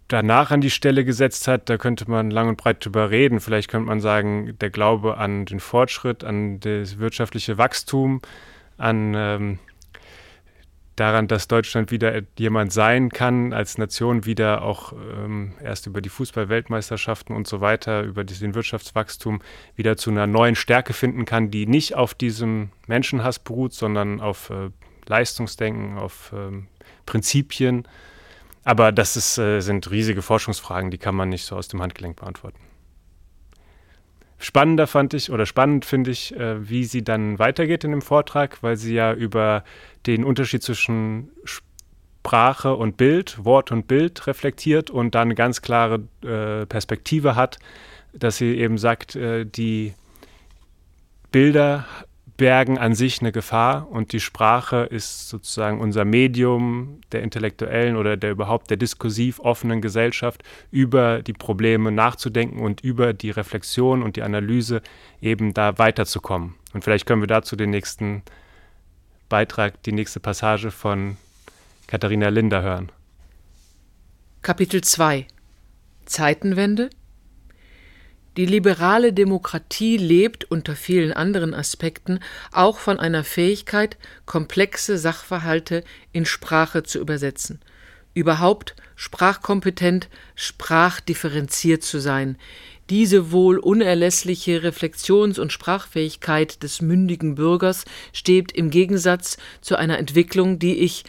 danach 0.09 0.51
an 0.51 0.61
die 0.61 0.71
Stelle 0.71 1.05
gesetzt 1.05 1.47
hat, 1.47 1.69
da 1.69 1.77
könnte 1.77 2.11
man 2.11 2.31
lang 2.31 2.49
und 2.49 2.57
breit 2.57 2.85
drüber 2.85 3.11
reden. 3.11 3.41
Vielleicht 3.41 3.71
könnte 3.71 3.87
man 3.87 4.01
sagen, 4.01 4.57
der 4.61 4.71
Glaube 4.71 5.19
an 5.19 5.45
den 5.45 5.61
Fortschritt, 5.61 6.25
an 6.25 6.61
das 6.61 6.99
wirtschaftliche 6.99 7.59
Wachstum, 7.59 8.23
an 8.79 9.15
ähm, 9.15 9.59
daran, 10.97 11.29
dass 11.29 11.49
Deutschland 11.49 11.91
wieder 11.91 12.23
jemand 12.39 12.73
sein 12.73 13.11
kann, 13.11 13.53
als 13.53 13.79
Nation 13.79 14.25
wieder 14.25 14.63
auch 14.63 14.93
ähm, 14.93 15.55
erst 15.63 15.87
über 15.87 16.01
die 16.01 16.09
Fußball-Weltmeisterschaften 16.09 17.35
und 17.35 17.47
so 17.47 17.61
weiter, 17.61 18.03
über 18.03 18.25
den 18.25 18.55
Wirtschaftswachstum 18.55 19.43
wieder 19.77 19.97
zu 19.97 20.11
einer 20.11 20.27
neuen 20.27 20.55
Stärke 20.55 20.93
finden 20.93 21.25
kann, 21.25 21.51
die 21.51 21.67
nicht 21.67 21.95
auf 21.95 22.15
diesem 22.15 22.71
Menschenhass 22.87 23.39
beruht, 23.39 23.73
sondern 23.75 24.21
auf 24.21 24.51
äh, 24.51 24.71
Leistungsdenken, 25.07 25.99
auf 25.99 26.33
ähm, 26.35 26.69
Prinzipien 27.07 27.87
aber 28.65 28.93
das 28.93 29.17
ist, 29.17 29.39
äh, 29.39 29.61
sind 29.61 29.91
riesige 29.91 30.23
Forschungsfragen, 30.23 30.91
die 30.91 30.99
kann 30.99 31.15
man 31.15 31.29
nicht 31.29 31.45
so 31.45 31.57
aus 31.57 31.69
dem 31.69 31.83
Handgelenk 31.83 32.17
beantworten. 32.17 32.59
Spannender 34.45 34.87
fand 34.87 35.15
ich 35.15 35.31
oder 35.31 35.47
spannend 35.47 35.87
finde 35.87 36.11
ich, 36.11 36.37
äh, 36.37 36.69
wie 36.69 36.85
sie 36.85 37.03
dann 37.03 37.39
weitergeht 37.39 37.83
in 37.83 37.93
dem 37.93 38.03
Vortrag, 38.03 38.63
weil 38.63 38.77
sie 38.77 38.93
ja 38.93 39.15
über 39.15 39.65
den 40.05 40.23
Unterschied 40.23 40.63
zwischen 40.63 41.31
Sprache 41.45 42.75
und 42.75 42.99
Bild, 42.99 43.43
Wort 43.47 43.73
und 43.73 43.89
Bild 43.89 44.27
reflektiert 44.27 44.91
und 44.91 45.15
dann 45.15 45.29
eine 45.29 45.35
ganz 45.35 45.63
klare 45.63 46.01
äh, 46.23 46.67
Perspektive 46.67 47.37
hat, 47.37 47.59
dass 48.13 48.37
sie 48.37 48.59
eben 48.59 48.77
sagt, 48.77 49.17
äh, 49.17 49.47
die 49.47 49.95
Bilder 51.33 51.87
bergen 52.37 52.79
an 52.79 52.95
sich 52.95 53.21
eine 53.21 53.31
Gefahr 53.31 53.89
und 53.91 54.13
die 54.13 54.21
Sprache 54.21 54.89
ist 54.91 55.29
sozusagen 55.29 55.81
unser 55.81 56.05
Medium 56.05 57.01
der 57.13 57.23
intellektuellen 57.23 57.97
oder 57.97 58.17
der 58.17 58.33
überhaupt 58.33 58.71
der 58.71 58.77
diskursiv 58.77 59.39
offenen 59.41 59.81
Gesellschaft, 59.81 60.43
über 60.71 61.23
die 61.23 61.33
Probleme 61.33 61.93
nachzudenken 61.93 62.61
und 62.61 62.81
über 62.81 63.13
die 63.13 63.31
Reflexion 63.31 64.03
und 64.03 64.17
die 64.17 64.23
Analyse 64.23 64.83
eben 65.21 65.55
da 65.55 65.79
weiterzukommen. 65.79 66.55
Und 66.73 66.83
vielleicht 66.83 67.07
können 67.07 67.23
wir 67.23 67.29
dazu 67.29 67.55
den 67.55 67.71
nächsten 67.71 68.23
Beitrag, 69.29 69.83
die 69.85 69.93
nächste 69.93 70.19
Passage 70.19 70.71
von 70.71 71.17
Katharina 71.87 72.29
Linder 72.29 72.63
hören. 72.63 72.91
Kapitel 74.43 74.83
2 74.83 75.27
Zeitenwende 76.05 76.91
die 78.37 78.47
liberale 78.47 79.13
Demokratie 79.13 79.97
lebt 79.97 80.45
unter 80.51 80.75
vielen 80.75 81.13
anderen 81.13 81.55
Aspekten 81.55 82.19
auch 82.51 82.79
von 82.79 82.99
einer 82.99 83.23
Fähigkeit, 83.23 83.97
komplexe 84.27 84.99
Sachverhalte 84.99 85.85
in 86.13 86.27
Sprache 86.27 86.83
zu 86.83 86.99
übersetzen, 86.99 87.61
überhaupt 88.13 88.75
sprachkompetent, 88.97 90.09
sprachdifferenziert 90.35 91.85
zu 91.85 92.01
sein. 92.01 92.37
Diese 92.91 93.33
wohl 93.33 93.59
unerlässliche 93.59 94.63
Reflexions- 94.63 95.39
und 95.39 95.53
Sprachfähigkeit 95.53 96.63
des 96.63 96.83
mündigen 96.83 97.37
Bürgers 97.37 97.85
steht 98.13 98.53
im 98.53 98.71
Gegensatz 98.71 99.39
zu 99.61 99.77
einer 99.77 99.99
Entwicklung, 99.99 100.59
die 100.59 100.79
ich 100.79 101.05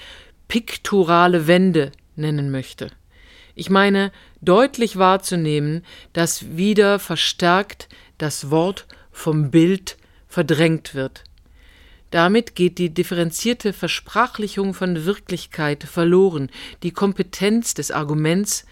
pikturale 0.47 1.47
Wende 1.47 1.91
nennen 2.15 2.51
möchte. 2.51 2.91
Ich 3.55 3.69
meine, 3.69 4.11
deutlich 4.45 4.97
wahrzunehmen, 4.97 5.83
dass 6.13 6.55
wieder 6.55 6.99
verstärkt 6.99 7.89
das 8.17 8.49
Wort 8.49 8.85
vom 9.11 9.51
Bild 9.51 9.97
verdrängt 10.27 10.95
wird. 10.95 11.23
Damit 12.11 12.55
geht 12.55 12.77
die 12.77 12.93
differenzierte 12.93 13.73
Versprachlichung 13.73 14.73
von 14.73 15.05
Wirklichkeit 15.05 15.83
verloren, 15.83 16.49
die 16.83 16.91
Kompetenz 16.91 17.73
des 17.73 17.91
Arguments, 17.91 18.65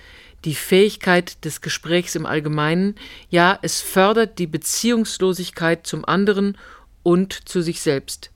die 0.46 0.56
Fähigkeit 0.56 1.44
des 1.46 1.62
Gesprächs 1.62 2.15
im 2.15 2.25
Allgemeinen, 2.25 2.96
ja, 3.30 3.58
es 3.62 3.82
fördert 3.82 4.39
die 4.39 4.48
Beziehungslosigkeit 4.48 5.88
zum 5.88 6.06
anderen 6.06 6.58
und 7.01 7.34
zu 7.48 7.62
sich 7.62 7.82
selbst. 7.82 8.32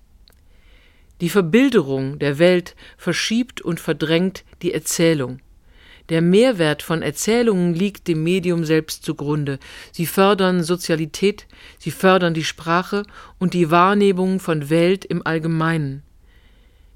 Die 1.21 1.29
Verbilderung 1.29 2.19
der 2.19 2.37
Welt 2.37 2.75
verschiebt 2.97 3.61
und 3.61 3.79
verdrängt 3.79 4.43
die 4.61 4.73
Erzählung. 4.73 5.39
Der 6.09 6.21
Mehrwert 6.21 6.83
von 6.83 7.01
Erzählungen 7.01 7.73
liegt 7.73 8.07
dem 8.07 8.23
Medium 8.23 8.63
selbst 8.63 9.03
zugrunde. 9.03 9.59
Sie 9.91 10.05
fördern 10.05 10.63
Sozialität, 10.63 11.47
sie 11.79 11.91
fördern 11.91 12.33
die 12.33 12.45
Sprache 12.45 13.03
und 13.39 13.53
die 13.53 13.71
Wahrnehmung 13.71 14.39
von 14.39 14.69
Welt 14.69 15.03
im 15.03 15.25
Allgemeinen. 15.25 16.03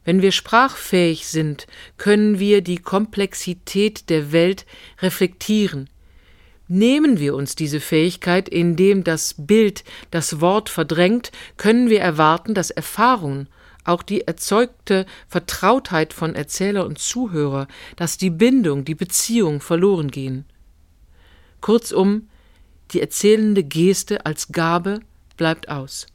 Wenn 0.06 0.22
wir 0.22 0.32
sprachfähig 0.32 1.28
sind, 1.28 1.68
können 1.98 2.40
wir 2.40 2.62
die 2.62 2.78
Komplexität 2.78 4.10
der 4.10 4.32
Welt 4.32 4.66
reflektieren. 5.02 5.90
Nehmen 6.68 7.20
wir 7.20 7.36
uns 7.36 7.56
diese 7.56 7.82
Fähigkeit, 7.82 8.48
indem 8.48 9.04
das 9.04 9.36
Bild 9.38 9.84
das 10.10 10.40
Wort 10.40 10.70
verdrängt, 10.70 11.32
können 11.58 11.90
wir 11.90 12.00
erwarten, 12.00 12.54
dass 12.54 12.72
Erfahrungen 12.72 13.50
auch 13.84 14.04
die 14.04 14.22
erzeugte 14.22 15.06
Vertrautheit 15.28 16.14
von 16.14 16.36
Erzähler 16.36 16.86
und 16.86 17.00
Zuhörer, 17.00 17.68
dass 17.96 18.18
die 18.18 18.30
Bindung, 18.30 18.86
die 18.86 18.96
Beziehung 18.96 19.62
verloren 19.62 20.12
gehen. 20.12 20.46
Kurzum, 21.62 22.30
die 22.92 23.02
erzählende 23.02 23.64
Geste 23.64 24.26
als 24.26 24.52
Gabe 24.52 25.00
bleibt 25.38 25.70
aus. 25.70 26.08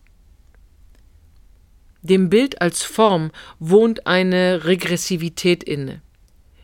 Dem 2.02 2.30
Bild 2.30 2.60
als 2.60 2.82
Form 2.82 3.30
wohnt 3.58 4.06
eine 4.06 4.64
Regressivität 4.64 5.64
inne. 5.64 6.02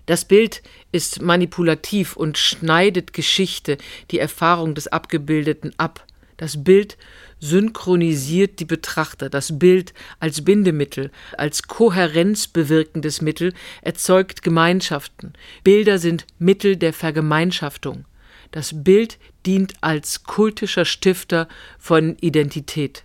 Das 0.06 0.24
Bild 0.24 0.62
ist 0.90 1.22
manipulativ 1.22 2.16
und 2.16 2.38
schneidet 2.38 3.12
Geschichte, 3.12 3.78
die 4.10 4.18
Erfahrung 4.18 4.74
des 4.74 4.88
Abgebildeten 4.88 5.72
ab. 5.78 6.06
Das 6.36 6.62
Bild 6.62 6.96
synchronisiert 7.42 8.60
die 8.60 8.64
Betrachter. 8.64 9.28
Das 9.28 9.58
Bild 9.58 9.92
als 10.20 10.44
Bindemittel, 10.44 11.10
als 11.36 11.64
kohärenzbewirkendes 11.64 13.20
Mittel 13.20 13.52
erzeugt 13.82 14.42
Gemeinschaften. 14.42 15.32
Bilder 15.64 15.98
sind 15.98 16.24
Mittel 16.38 16.76
der 16.76 16.92
Vergemeinschaftung. 16.92 18.04
Das 18.52 18.84
Bild 18.84 19.18
dient 19.44 19.74
als 19.80 20.22
kultischer 20.22 20.84
Stifter 20.84 21.48
von 21.78 22.16
Identität. 22.20 23.04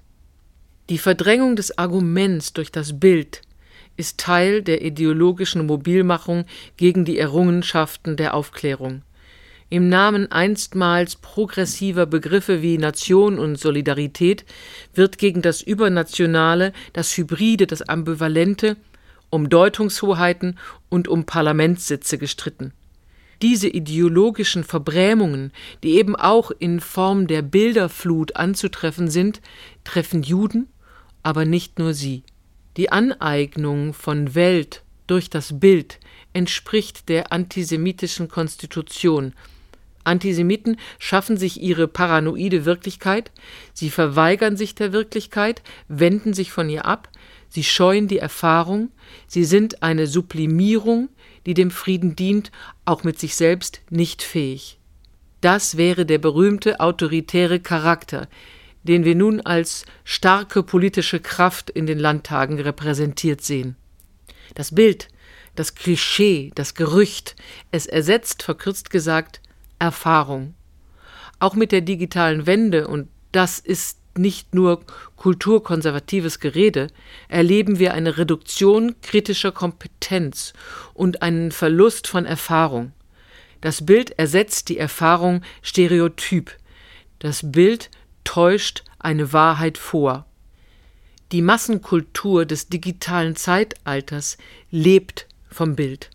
Die 0.90 1.00
Verdrängung 1.00 1.56
des 1.56 1.78
Arguments 1.78 2.54
durch 2.54 2.72
das 2.72 3.00
Bild 3.00 3.42
ist 3.98 4.20
Teil 4.20 4.62
der 4.62 4.84
ideologischen 4.86 5.66
Mobilmachung 5.66 6.46
gegen 6.78 7.06
die 7.06 7.18
Errungenschaften 7.18 8.16
der 8.18 8.36
Aufklärung. 8.36 9.02
Im 9.70 9.90
Namen 9.90 10.32
einstmals 10.32 11.18
progressiver 11.18 12.06
Begriffe 12.06 12.62
wie 12.62 12.78
Nation 12.78 13.38
und 13.38 13.58
Solidarität 13.58 14.46
wird 14.94 15.18
gegen 15.18 15.42
das 15.42 15.62
Übernationale, 15.62 16.72
das 16.94 17.18
Hybride, 17.18 17.68
das 17.68 17.82
Ambivalente, 17.82 18.78
um 19.30 19.50
Deutungshoheiten 19.50 20.58
und 20.88 21.10
um 21.10 21.26
Parlamentssitze 21.26 22.18
gestritten. 22.18 22.72
Diese 23.42 23.68
ideologischen 23.68 24.64
Verbrämungen, 24.64 25.52
die 25.84 25.96
eben 25.96 26.16
auch 26.16 26.50
in 26.52 26.80
Form 26.80 27.28
der 27.28 27.42
Bilderflut 27.42 28.38
anzutreffen 28.38 29.10
sind, 29.10 29.42
treffen 29.84 30.24
Juden, 30.24 30.70
aber 31.24 31.44
nicht 31.44 31.78
nur 31.78 31.94
sie. 31.94 32.24
Die 32.78 32.90
Aneignung 32.94 33.94
von 33.94 34.34
Welt 34.34 34.84
durch 35.08 35.30
das 35.30 35.60
Bild 35.60 36.00
entspricht 36.32 37.10
der 37.10 37.34
antisemitischen 37.34 38.30
Konstitution, 38.30 39.34
Antisemiten 40.08 40.78
schaffen 40.98 41.38
sich 41.38 41.62
ihre 41.62 41.88
paranoide 41.88 42.66
Wirklichkeit, 42.66 43.32
sie 43.74 43.90
verweigern 43.90 44.58
sich 44.58 44.74
der 44.74 44.94
Wirklichkeit, 44.94 45.62
wenden 45.88 46.34
sich 46.34 46.52
von 46.52 46.70
ihr 46.70 46.86
ab, 46.86 47.10
sie 47.50 47.64
scheuen 47.64 48.08
die 48.08 48.18
Erfahrung, 48.18 48.90
sie 49.28 49.46
sind 49.46 49.84
eine 49.84 50.08
Sublimierung, 50.08 51.10
die 51.46 51.54
dem 51.54 51.72
Frieden 51.72 52.16
dient, 52.16 52.52
auch 52.86 53.04
mit 53.04 53.20
sich 53.20 53.36
selbst 53.36 53.82
nicht 53.90 54.24
fähig. 54.24 54.80
Das 55.42 55.78
wäre 55.78 56.06
der 56.06 56.18
berühmte 56.18 56.80
autoritäre 56.80 57.60
Charakter, 57.60 58.28
den 58.84 59.06
wir 59.06 59.16
nun 59.16 59.42
als 59.42 59.86
starke 60.04 60.64
politische 60.64 61.20
Kraft 61.20 61.70
in 61.70 61.86
den 61.86 62.00
Landtagen 62.00 62.60
repräsentiert 62.60 63.42
sehen. 63.42 63.76
Das 64.56 64.74
Bild, 64.74 65.10
das 65.56 65.76
Klischee, 65.76 66.52
das 66.56 66.74
Gerücht, 66.74 67.36
es 67.72 67.86
ersetzt, 67.86 68.44
verkürzt 68.44 68.90
gesagt, 68.90 69.42
Erfahrung. 69.80 70.54
Auch 71.40 71.56
mit 71.56 71.72
der 71.72 71.82
digitalen 71.82 72.46
Wende, 72.46 72.88
und 72.88 73.10
das 73.32 73.60
ist 73.60 74.00
nicht 74.18 74.56
nur 74.56 74.84
kulturkonservatives 75.16 76.40
Gerede, 76.40 76.88
erleben 77.28 77.80
wir 77.80 77.94
eine 77.94 78.18
Reduktion 78.18 78.96
kritischer 79.02 79.52
Kompetenz 79.52 80.54
und 80.94 81.22
einen 81.22 81.52
Verlust 81.52 82.08
von 82.08 82.26
Erfahrung. 82.26 82.94
Das 83.62 83.86
Bild 83.86 84.18
ersetzt 84.18 84.70
die 84.70 84.78
Erfahrung 84.78 85.42
stereotyp. 85.62 86.56
Das 87.20 87.52
Bild 87.52 87.90
täuscht 88.24 88.84
eine 89.00 89.34
Wahrheit 89.34 89.78
vor. 89.78 90.26
Die 91.32 91.42
Massenkultur 91.42 92.46
des 92.46 92.70
digitalen 92.70 93.36
Zeitalters 93.36 94.38
lebt 94.72 95.28
vom 95.50 95.76
Bild. 95.76 96.10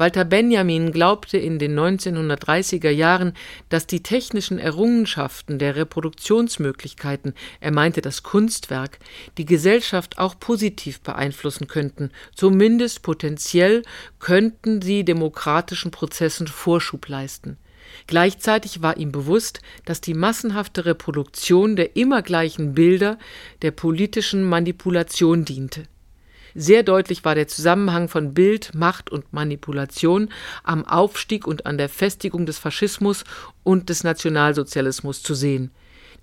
Walter 0.00 0.24
Benjamin 0.24 0.92
glaubte 0.92 1.36
in 1.36 1.58
den 1.58 1.78
1930er 1.78 2.88
Jahren, 2.88 3.34
dass 3.68 3.86
die 3.86 4.02
technischen 4.02 4.58
Errungenschaften 4.58 5.58
der 5.58 5.76
Reproduktionsmöglichkeiten, 5.76 7.34
er 7.60 7.70
meinte 7.70 8.00
das 8.00 8.22
Kunstwerk, 8.22 8.98
die 9.36 9.44
Gesellschaft 9.44 10.16
auch 10.18 10.40
positiv 10.40 11.02
beeinflussen 11.02 11.66
könnten, 11.66 12.12
zumindest 12.34 13.02
potenziell 13.02 13.82
könnten 14.20 14.80
sie 14.80 15.04
demokratischen 15.04 15.90
Prozessen 15.90 16.46
Vorschub 16.46 17.06
leisten. 17.06 17.58
Gleichzeitig 18.06 18.80
war 18.80 18.96
ihm 18.96 19.12
bewusst, 19.12 19.60
dass 19.84 20.00
die 20.00 20.14
massenhafte 20.14 20.86
Reproduktion 20.86 21.76
der 21.76 21.94
immer 21.96 22.22
gleichen 22.22 22.72
Bilder 22.72 23.18
der 23.60 23.72
politischen 23.72 24.44
Manipulation 24.44 25.44
diente 25.44 25.82
sehr 26.54 26.82
deutlich 26.82 27.24
war 27.24 27.34
der 27.34 27.48
Zusammenhang 27.48 28.08
von 28.08 28.34
Bild, 28.34 28.74
Macht 28.74 29.10
und 29.10 29.32
Manipulation 29.32 30.30
am 30.64 30.84
Aufstieg 30.84 31.46
und 31.46 31.66
an 31.66 31.78
der 31.78 31.88
Festigung 31.88 32.46
des 32.46 32.58
Faschismus 32.58 33.24
und 33.62 33.88
des 33.88 34.04
Nationalsozialismus 34.04 35.22
zu 35.22 35.34
sehen. 35.34 35.70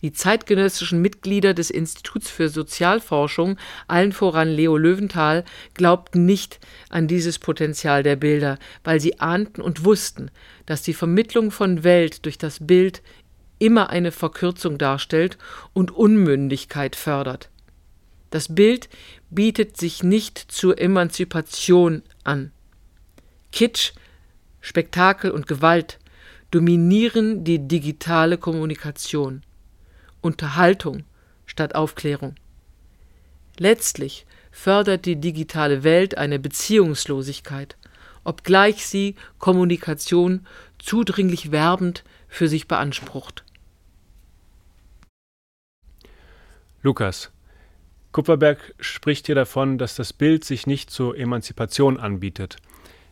Die 0.03 0.13
zeitgenössischen 0.13 1.01
Mitglieder 1.01 1.55
des 1.55 1.71
Instituts 1.71 2.29
für 2.29 2.49
Sozialforschung, 2.49 3.57
allen 3.87 4.11
voran 4.11 4.49
Leo 4.49 4.77
Löwenthal, 4.77 5.43
glaubten 5.73 6.25
nicht 6.25 6.59
an 6.89 7.07
dieses 7.07 7.39
Potenzial 7.39 8.03
der 8.03 8.15
Bilder, 8.15 8.59
weil 8.83 8.99
sie 8.99 9.19
ahnten 9.19 9.59
und 9.59 9.85
wussten, 9.85 10.29
dass 10.67 10.83
die 10.83 10.93
Vermittlung 10.93 11.49
von 11.49 11.83
Welt 11.83 12.25
durch 12.25 12.37
das 12.37 12.59
Bild 12.61 13.01
immer 13.57 13.89
eine 13.89 14.11
Verkürzung 14.11 14.77
darstellt 14.77 15.39
und 15.73 15.89
Unmündigkeit 15.89 16.95
fördert. 16.95 17.49
Das 18.29 18.53
Bild 18.53 18.89
bietet 19.29 19.77
sich 19.77 20.03
nicht 20.03 20.37
zur 20.37 20.79
Emanzipation 20.79 22.03
an. 22.23 22.51
Kitsch, 23.51 23.93
Spektakel 24.59 25.31
und 25.31 25.47
Gewalt 25.47 25.99
dominieren 26.51 27.43
die 27.43 27.67
digitale 27.67 28.37
Kommunikation. 28.37 29.43
Unterhaltung 30.21 31.03
statt 31.45 31.75
Aufklärung. 31.75 32.35
Letztlich 33.57 34.25
fördert 34.51 35.05
die 35.05 35.15
digitale 35.15 35.83
Welt 35.83 36.17
eine 36.17 36.39
Beziehungslosigkeit, 36.39 37.77
obgleich 38.23 38.85
sie 38.85 39.15
Kommunikation 39.39 40.45
zudringlich 40.79 41.51
werbend 41.51 42.03
für 42.27 42.47
sich 42.47 42.67
beansprucht. 42.67 43.43
Lukas, 46.81 47.31
Kupferberg 48.11 48.73
spricht 48.79 49.25
hier 49.25 49.35
davon, 49.35 49.77
dass 49.77 49.95
das 49.95 50.13
Bild 50.13 50.43
sich 50.43 50.65
nicht 50.65 50.89
zur 50.89 51.17
Emanzipation 51.17 51.99
anbietet. 51.99 52.57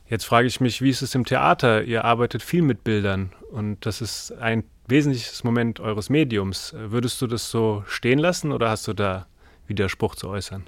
Jetzt 0.08 0.26
frage 0.26 0.48
ich 0.48 0.62
mich, 0.62 0.82
wie 0.82 0.90
ist 0.90 1.02
es 1.02 1.16
im 1.16 1.26
Theater? 1.26 1.84
Ihr 1.84 2.06
arbeitet 2.06 2.44
viel 2.44 2.62
mit 2.62 2.84
Bildern 2.84 3.34
und 3.52 3.86
das 3.86 4.02
ist 4.02 4.32
ein 4.34 4.64
wesentliches 4.88 5.44
Moment 5.44 5.80
eures 5.80 6.10
Mediums. 6.10 6.76
Würdest 6.78 7.22
du 7.22 7.28
das 7.28 7.50
so 7.50 7.84
stehen 7.88 8.20
lassen 8.20 8.52
oder 8.52 8.70
hast 8.70 8.88
du 8.88 8.94
da 8.94 9.26
Widerspruch 9.68 10.16
zu 10.16 10.30
äußern? 10.30 10.68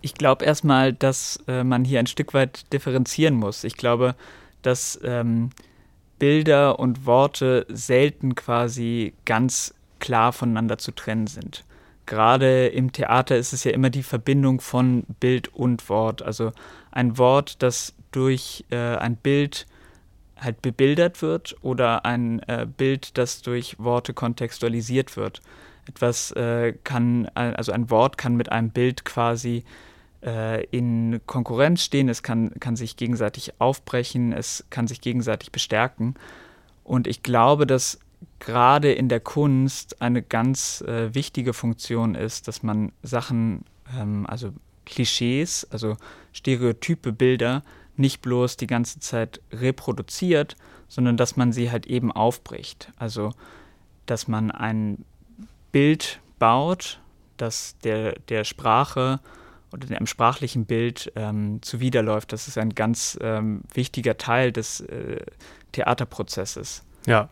Ich 0.00 0.14
glaube 0.14 0.44
erstmal, 0.44 0.92
dass 0.92 1.42
äh, 1.46 1.62
man 1.64 1.84
hier 1.84 2.00
ein 2.00 2.06
Stück 2.06 2.34
weit 2.34 2.72
differenzieren 2.72 3.34
muss. 3.34 3.64
Ich 3.64 3.76
glaube, 3.76 4.16
dass 4.62 4.98
ähm, 5.04 5.50
Bilder 6.18 6.78
und 6.78 7.06
Worte 7.06 7.66
selten 7.68 8.34
quasi 8.34 9.14
ganz 9.24 9.74
klar 10.00 10.32
voneinander 10.32 10.78
zu 10.78 10.92
trennen 10.92 11.28
sind 11.28 11.64
gerade 12.08 12.66
im 12.66 12.90
Theater 12.90 13.36
ist 13.36 13.52
es 13.52 13.62
ja 13.62 13.70
immer 13.70 13.90
die 13.90 14.02
Verbindung 14.02 14.60
von 14.60 15.04
Bild 15.20 15.54
und 15.54 15.88
Wort. 15.88 16.22
Also 16.22 16.52
ein 16.90 17.16
Wort, 17.18 17.62
das 17.62 17.94
durch 18.10 18.64
äh, 18.70 18.96
ein 18.96 19.16
Bild 19.16 19.66
halt 20.36 20.62
bebildert 20.62 21.22
wird 21.22 21.56
oder 21.62 22.04
ein 22.04 22.40
äh, 22.48 22.66
Bild, 22.66 23.16
das 23.18 23.42
durch 23.42 23.78
Worte 23.78 24.14
kontextualisiert 24.14 25.16
wird. 25.16 25.40
Etwas 25.86 26.32
äh, 26.32 26.74
kann, 26.84 27.28
also 27.34 27.72
ein 27.72 27.90
Wort 27.90 28.18
kann 28.18 28.36
mit 28.36 28.50
einem 28.50 28.70
Bild 28.70 29.04
quasi 29.04 29.64
äh, 30.24 30.64
in 30.66 31.20
Konkurrenz 31.26 31.82
stehen, 31.82 32.08
es 32.08 32.22
kann, 32.22 32.52
kann 32.60 32.76
sich 32.76 32.96
gegenseitig 32.96 33.52
aufbrechen, 33.58 34.32
es 34.32 34.64
kann 34.70 34.86
sich 34.86 35.00
gegenseitig 35.00 35.52
bestärken. 35.52 36.14
Und 36.84 37.06
ich 37.06 37.22
glaube, 37.22 37.66
dass 37.66 37.98
gerade 38.38 38.92
in 38.92 39.08
der 39.08 39.20
Kunst 39.20 40.00
eine 40.00 40.22
ganz 40.22 40.80
äh, 40.82 41.14
wichtige 41.14 41.52
Funktion 41.52 42.14
ist, 42.14 42.48
dass 42.48 42.62
man 42.62 42.92
Sachen, 43.02 43.64
ähm, 43.96 44.26
also 44.26 44.52
Klischees, 44.84 45.66
also 45.70 45.96
stereotype 46.32 47.12
Bilder, 47.12 47.62
nicht 47.96 48.22
bloß 48.22 48.56
die 48.56 48.66
ganze 48.66 49.00
Zeit 49.00 49.40
reproduziert, 49.52 50.56
sondern 50.88 51.16
dass 51.16 51.36
man 51.36 51.52
sie 51.52 51.70
halt 51.70 51.86
eben 51.86 52.12
aufbricht. 52.12 52.92
Also, 52.96 53.32
dass 54.06 54.28
man 54.28 54.50
ein 54.50 55.04
Bild 55.72 56.20
baut, 56.38 57.00
das 57.36 57.76
der, 57.84 58.14
der 58.28 58.44
Sprache 58.44 59.20
oder 59.72 59.86
dem 59.86 60.06
sprachlichen 60.06 60.64
Bild 60.64 61.12
ähm, 61.14 61.60
zuwiderläuft. 61.60 62.32
Das 62.32 62.48
ist 62.48 62.56
ein 62.56 62.74
ganz 62.74 63.18
ähm, 63.20 63.62
wichtiger 63.74 64.16
Teil 64.16 64.52
des 64.52 64.80
äh, 64.80 65.24
Theaterprozesses. 65.72 66.84
Ja, 67.06 67.28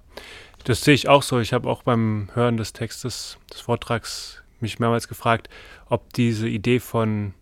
das 0.66 0.80
sehe 0.80 0.94
ich 0.94 1.08
auch 1.08 1.22
so. 1.22 1.38
Ich 1.38 1.52
habe 1.52 1.68
auch 1.70 1.84
beim 1.84 2.28
Hören 2.34 2.56
des 2.56 2.72
Textes, 2.72 3.38
des 3.52 3.60
Vortrags, 3.60 4.42
mich 4.58 4.80
mehrmals 4.80 5.06
gefragt, 5.06 5.48
ob 5.88 6.12
diese 6.12 6.48
Idee 6.48 6.80
von 6.80 7.34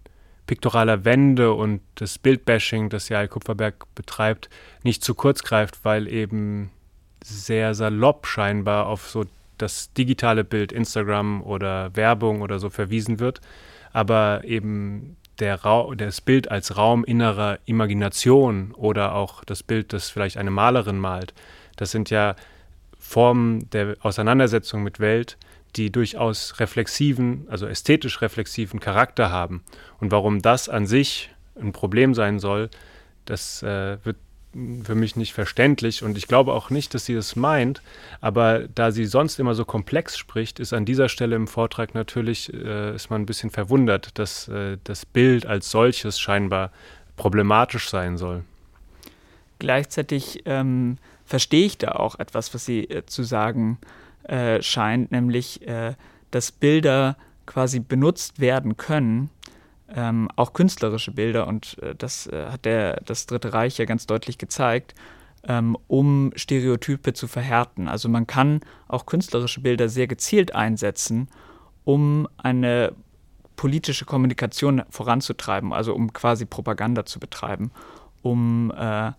piktoraler 0.46 1.06
Wende 1.06 1.54
und 1.54 1.80
das 1.94 2.18
Bildbashing, 2.18 2.90
das 2.90 3.08
Jael 3.08 3.28
Kupferberg 3.28 3.86
betreibt, 3.94 4.50
nicht 4.82 5.02
zu 5.02 5.14
kurz 5.14 5.42
greift, 5.42 5.86
weil 5.86 6.06
eben 6.06 6.70
sehr 7.22 7.74
salopp 7.74 8.26
scheinbar 8.26 8.88
auf 8.88 9.08
so 9.08 9.24
das 9.56 9.94
digitale 9.94 10.44
Bild, 10.44 10.70
Instagram 10.70 11.42
oder 11.42 11.96
Werbung 11.96 12.42
oder 12.42 12.58
so 12.58 12.68
verwiesen 12.68 13.20
wird, 13.20 13.40
aber 13.94 14.42
eben 14.44 15.16
der 15.38 15.58
das 15.96 16.20
Bild 16.20 16.50
als 16.50 16.76
Raum 16.76 17.04
innerer 17.04 17.58
Imagination 17.64 18.72
oder 18.72 19.14
auch 19.14 19.44
das 19.44 19.62
Bild, 19.62 19.94
das 19.94 20.10
vielleicht 20.10 20.36
eine 20.36 20.50
Malerin 20.50 20.98
malt, 20.98 21.32
das 21.76 21.90
sind 21.90 22.10
ja 22.10 22.36
Formen 23.04 23.70
der 23.70 23.96
Auseinandersetzung 24.00 24.82
mit 24.82 24.98
Welt, 24.98 25.36
die 25.76 25.92
durchaus 25.92 26.58
reflexiven, 26.58 27.46
also 27.50 27.66
ästhetisch 27.66 28.22
reflexiven 28.22 28.80
Charakter 28.80 29.30
haben. 29.30 29.62
Und 30.00 30.10
warum 30.10 30.40
das 30.40 30.68
an 30.68 30.86
sich 30.86 31.30
ein 31.60 31.72
Problem 31.72 32.14
sein 32.14 32.38
soll, 32.38 32.70
das 33.26 33.62
äh, 33.62 33.98
wird 34.04 34.16
für 34.84 34.94
mich 34.94 35.16
nicht 35.16 35.34
verständlich 35.34 36.02
und 36.02 36.16
ich 36.16 36.28
glaube 36.28 36.52
auch 36.52 36.70
nicht, 36.70 36.94
dass 36.94 37.04
sie 37.04 37.14
das 37.14 37.36
meint. 37.36 37.82
Aber 38.20 38.68
da 38.74 38.90
sie 38.90 39.04
sonst 39.04 39.38
immer 39.38 39.54
so 39.54 39.64
komplex 39.64 40.16
spricht, 40.16 40.58
ist 40.58 40.72
an 40.72 40.84
dieser 40.84 41.08
Stelle 41.08 41.36
im 41.36 41.46
Vortrag 41.46 41.94
natürlich, 41.94 42.52
äh, 42.54 42.94
ist 42.94 43.10
man 43.10 43.22
ein 43.22 43.26
bisschen 43.26 43.50
verwundert, 43.50 44.18
dass 44.18 44.48
äh, 44.48 44.78
das 44.84 45.04
Bild 45.04 45.44
als 45.44 45.70
solches 45.70 46.18
scheinbar 46.18 46.70
problematisch 47.16 47.90
sein 47.90 48.16
soll. 48.16 48.44
Gleichzeitig 49.58 50.42
ähm, 50.46 50.98
verstehe 51.34 51.66
ich 51.66 51.78
da 51.78 51.88
auch 51.88 52.20
etwas, 52.20 52.54
was 52.54 52.64
sie 52.64 52.84
äh, 52.84 53.06
zu 53.06 53.24
sagen 53.24 53.78
äh, 54.22 54.62
scheint, 54.62 55.10
nämlich, 55.10 55.66
äh, 55.66 55.96
dass 56.30 56.52
Bilder 56.52 57.16
quasi 57.44 57.80
benutzt 57.80 58.38
werden 58.38 58.76
können, 58.76 59.30
ähm, 59.92 60.30
auch 60.36 60.52
künstlerische 60.52 61.10
Bilder, 61.10 61.48
und 61.48 61.76
äh, 61.82 61.96
das 61.96 62.28
äh, 62.28 62.46
hat 62.52 62.64
der, 62.64 63.00
das 63.04 63.26
Dritte 63.26 63.52
Reich 63.52 63.78
ja 63.78 63.84
ganz 63.84 64.06
deutlich 64.06 64.38
gezeigt, 64.38 64.94
ähm, 65.42 65.76
um 65.88 66.30
Stereotype 66.36 67.14
zu 67.14 67.26
verhärten. 67.26 67.88
Also 67.88 68.08
man 68.08 68.28
kann 68.28 68.60
auch 68.86 69.04
künstlerische 69.04 69.60
Bilder 69.60 69.88
sehr 69.88 70.06
gezielt 70.06 70.54
einsetzen, 70.54 71.26
um 71.82 72.28
eine 72.36 72.92
politische 73.56 74.04
Kommunikation 74.04 74.84
voranzutreiben, 74.88 75.72
also 75.72 75.96
um 75.96 76.12
quasi 76.12 76.44
Propaganda 76.44 77.04
zu 77.04 77.18
betreiben, 77.18 77.72
um 78.22 78.70
äh, 78.70 79.10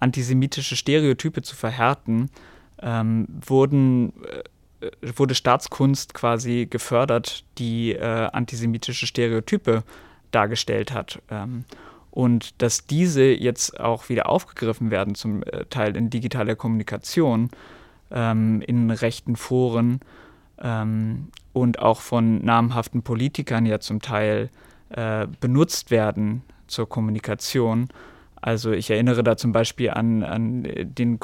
antisemitische 0.00 0.76
Stereotype 0.76 1.42
zu 1.42 1.54
verhärten, 1.54 2.30
ähm, 2.82 3.28
wurden 3.46 4.12
äh, 4.24 4.42
wurde 5.16 5.34
Staatskunst 5.34 6.14
quasi 6.14 6.66
gefördert, 6.68 7.44
die 7.58 7.92
äh, 7.92 8.28
antisemitische 8.32 9.06
Stereotype 9.06 9.84
dargestellt 10.30 10.92
hat. 10.92 11.20
Ähm, 11.30 11.64
und 12.10 12.60
dass 12.62 12.86
diese 12.86 13.24
jetzt 13.24 13.78
auch 13.78 14.08
wieder 14.08 14.28
aufgegriffen 14.28 14.90
werden, 14.90 15.14
zum 15.14 15.42
äh, 15.42 15.66
Teil 15.66 15.96
in 15.96 16.10
digitaler 16.10 16.56
Kommunikation, 16.56 17.50
ähm, 18.10 18.62
in 18.62 18.90
rechten 18.90 19.36
Foren 19.36 20.00
ähm, 20.60 21.28
und 21.52 21.78
auch 21.78 22.00
von 22.00 22.44
namhaften 22.44 23.02
Politikern 23.02 23.66
ja 23.66 23.80
zum 23.80 24.02
Teil 24.02 24.50
äh, 24.90 25.26
benutzt 25.40 25.90
werden 25.90 26.42
zur 26.66 26.88
Kommunikation. 26.88 27.88
Also 28.40 28.72
ich 28.72 28.90
erinnere 28.90 29.22
da 29.22 29.36
zum 29.36 29.52
Beispiel 29.52 29.90
an, 29.90 30.22
an 30.22 30.62
den, 30.62 31.18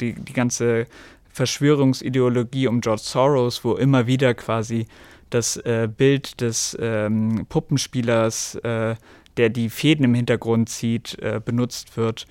die, 0.00 0.14
die 0.14 0.32
ganze 0.32 0.86
Verschwörungsideologie 1.30 2.66
um 2.66 2.80
George 2.80 3.02
Soros, 3.04 3.64
wo 3.64 3.74
immer 3.74 4.06
wieder 4.06 4.34
quasi 4.34 4.86
das 5.30 5.56
äh, 5.56 5.88
Bild 5.94 6.40
des 6.40 6.76
ähm, 6.80 7.46
Puppenspielers, 7.48 8.56
äh, 8.56 8.96
der 9.36 9.48
die 9.48 9.70
Fäden 9.70 10.04
im 10.04 10.14
Hintergrund 10.14 10.68
zieht, 10.68 11.18
äh, 11.20 11.40
benutzt 11.42 11.96
wird. 11.96 12.26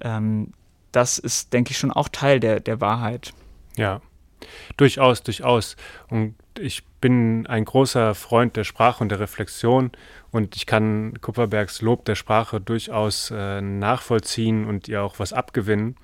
Ähm, 0.00 0.52
das 0.92 1.18
ist, 1.18 1.52
denke 1.52 1.72
ich, 1.72 1.78
schon 1.78 1.92
auch 1.92 2.08
Teil 2.08 2.40
der, 2.40 2.60
der 2.60 2.80
Wahrheit. 2.80 3.32
Ja, 3.76 4.00
durchaus, 4.76 5.22
durchaus. 5.22 5.76
Und 6.08 6.34
ich 6.58 6.82
bin 7.06 7.46
ein 7.46 7.64
großer 7.64 8.16
Freund 8.16 8.56
der 8.56 8.64
Sprache 8.64 9.00
und 9.00 9.10
der 9.10 9.20
Reflexion 9.20 9.92
und 10.32 10.56
ich 10.56 10.66
kann 10.66 11.20
Kupferbergs 11.20 11.80
Lob 11.80 12.04
der 12.04 12.16
Sprache 12.16 12.60
durchaus 12.60 13.30
äh, 13.30 13.60
nachvollziehen 13.60 14.64
und 14.64 14.88
ihr 14.88 15.04
auch 15.04 15.20
was 15.20 15.32
abgewinnen. 15.32 15.94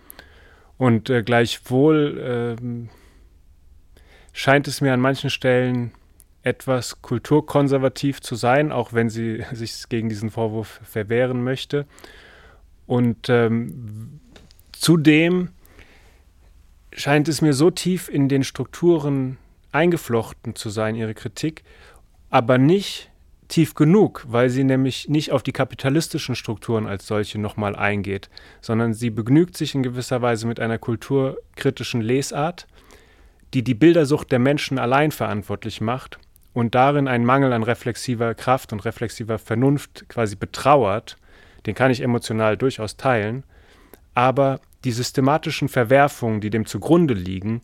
Und 0.79 1.11
äh, 1.11 1.25
gleichwohl 1.25 2.57
äh, 2.57 2.89
scheint 4.33 4.69
es 4.69 4.81
mir 4.81 4.93
an 4.95 5.01
manchen 5.01 5.29
Stellen 5.29 5.91
etwas 6.45 7.03
kulturkonservativ 7.03 8.21
zu 8.21 8.37
sein, 8.37 8.71
auch 8.71 8.93
wenn 8.93 9.11
sie 9.11 9.45
sich 9.53 9.89
gegen 9.89 10.09
diesen 10.09 10.31
Vorwurf 10.31 10.81
verwehren 10.85 11.43
möchte. 11.43 11.85
Und 12.87 13.29
ähm, 13.29 14.21
zudem 14.71 15.49
scheint 16.93 17.27
es 17.27 17.43
mir 17.43 17.55
so 17.55 17.73
tief 17.73 18.09
in 18.09 18.29
den 18.29 18.45
Strukturen 18.45 19.39
eingeflochten 19.73 20.55
zu 20.55 20.71
sein, 20.71 20.95
ihre 20.95 21.15
Kritik, 21.15 21.65
aber 22.31 22.59
nicht 22.59 23.11
tief 23.49 23.75
genug, 23.75 24.25
weil 24.29 24.49
sie 24.49 24.65
nämlich 24.65 25.09
nicht 25.09 25.31
auf 25.33 25.43
die 25.43 25.53
kapitalistischen 25.53 26.35
Strukturen 26.35 26.87
als 26.87 27.07
solche 27.07 27.39
nochmal 27.39 27.77
eingeht, 27.77 28.31
sondern 28.63 28.95
sie 28.95 29.11
begnügt 29.11 29.57
sich 29.57 29.75
in 29.75 29.83
gewisser 29.83 30.23
Weise 30.23 30.47
mit 30.47 30.59
einer 30.59 30.79
kulturkritischen 30.79 32.01
Lesart, 32.01 32.67
die 33.53 33.63
die 33.63 33.75
Bildersucht 33.75 34.33
der 34.33 34.39
Menschen 34.39 34.79
allein 34.79 35.11
verantwortlich 35.11 35.83
macht 35.83 36.19
und 36.55 36.75
darin 36.75 37.09
einen 37.09 37.27
Mangel 37.27 37.53
an 37.53 37.63
reflexiver 37.63 38.35
Kraft 38.35 38.73
und 38.73 38.87
reflexiver 38.87 39.39
Vernunft 39.39 40.09
quasi 40.09 40.37
betrauert, 40.37 41.19
den 41.67 41.75
kann 41.75 41.91
ich 41.91 42.01
emotional 42.01 42.57
durchaus 42.57 42.97
teilen, 42.97 43.45
aber 44.15 44.61
die 44.85 44.93
systematischen 44.93 45.69
Verwerfungen, 45.69 46.41
die 46.41 46.51
dem 46.51 46.65
zugrunde 46.65 47.15
liegen 47.15 47.61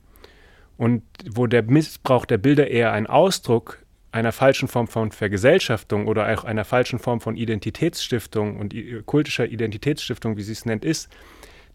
und 0.79 1.03
wo 1.29 1.47
der 1.47 1.65
Missbrauch 1.65 2.25
der 2.25 2.39
Bilder 2.39 2.69
eher 2.69 2.93
ein 2.93 3.07
Ausdruck 3.07 3.83
einer 4.13 4.33
falschen 4.33 4.69
Form 4.69 4.87
von 4.87 5.13
Vergesellschaftung 5.13 6.07
oder 6.07 6.33
auch 6.33 6.45
einer 6.45 6.65
falschen 6.65 6.99
Form 6.99 7.21
von 7.21 7.37
Identitätsstiftung 7.37 8.59
und 8.59 8.75
kultischer 9.05 9.47
Identitätsstiftung, 9.47 10.39
wie 10.39 10.43
sie 10.43 10.53
es 10.53 10.65
nennt, 10.65 10.85
ist, 10.85 11.11